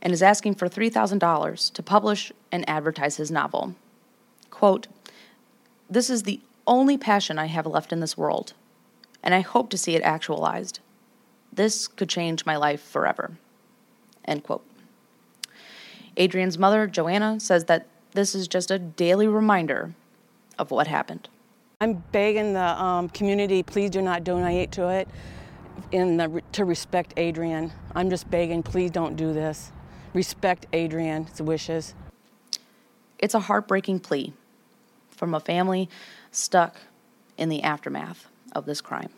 and 0.00 0.12
is 0.12 0.22
asking 0.22 0.54
for 0.54 0.68
$3,000 0.68 1.72
to 1.72 1.82
publish 1.82 2.32
and 2.52 2.68
advertise 2.68 3.16
his 3.16 3.30
novel. 3.30 3.74
Quote, 4.50 4.86
This 5.90 6.08
is 6.08 6.22
the 6.22 6.40
only 6.66 6.98
passion 6.98 7.38
I 7.38 7.46
have 7.46 7.66
left 7.66 7.92
in 7.92 8.00
this 8.00 8.16
world, 8.16 8.52
and 9.22 9.34
I 9.34 9.40
hope 9.40 9.70
to 9.70 9.78
see 9.78 9.94
it 9.94 10.02
actualized. 10.02 10.80
This 11.52 11.88
could 11.88 12.08
change 12.08 12.46
my 12.46 12.56
life 12.56 12.82
forever. 12.82 13.38
End 14.24 14.44
quote. 14.44 14.64
Adrianne's 16.16 16.58
mother, 16.58 16.86
Joanna, 16.86 17.40
says 17.40 17.64
that 17.64 17.86
this 18.12 18.34
is 18.34 18.48
just 18.48 18.70
a 18.70 18.78
daily 18.78 19.26
reminder 19.26 19.94
of 20.58 20.70
what 20.70 20.86
happened. 20.86 21.28
I'm 21.80 22.02
begging 22.12 22.54
the 22.54 22.82
um, 22.82 23.08
community, 23.08 23.62
please 23.62 23.90
do 23.90 24.02
not 24.02 24.24
donate 24.24 24.72
to 24.72 24.88
it 24.88 25.08
in 25.92 26.16
the, 26.16 26.42
to 26.52 26.64
respect 26.64 27.14
Adrianne. 27.16 27.70
I'm 27.94 28.10
just 28.10 28.28
begging, 28.30 28.62
please 28.62 28.90
don't 28.90 29.14
do 29.14 29.32
this. 29.32 29.70
Respect 30.18 30.66
Adrianne's 30.72 31.40
wishes. 31.40 31.94
It's 33.20 33.34
a 33.34 33.38
heartbreaking 33.38 34.00
plea 34.00 34.32
from 35.10 35.32
a 35.32 35.38
family 35.38 35.88
stuck 36.32 36.74
in 37.36 37.48
the 37.48 37.62
aftermath 37.62 38.26
of 38.50 38.66
this 38.66 38.80
crime. 38.80 39.10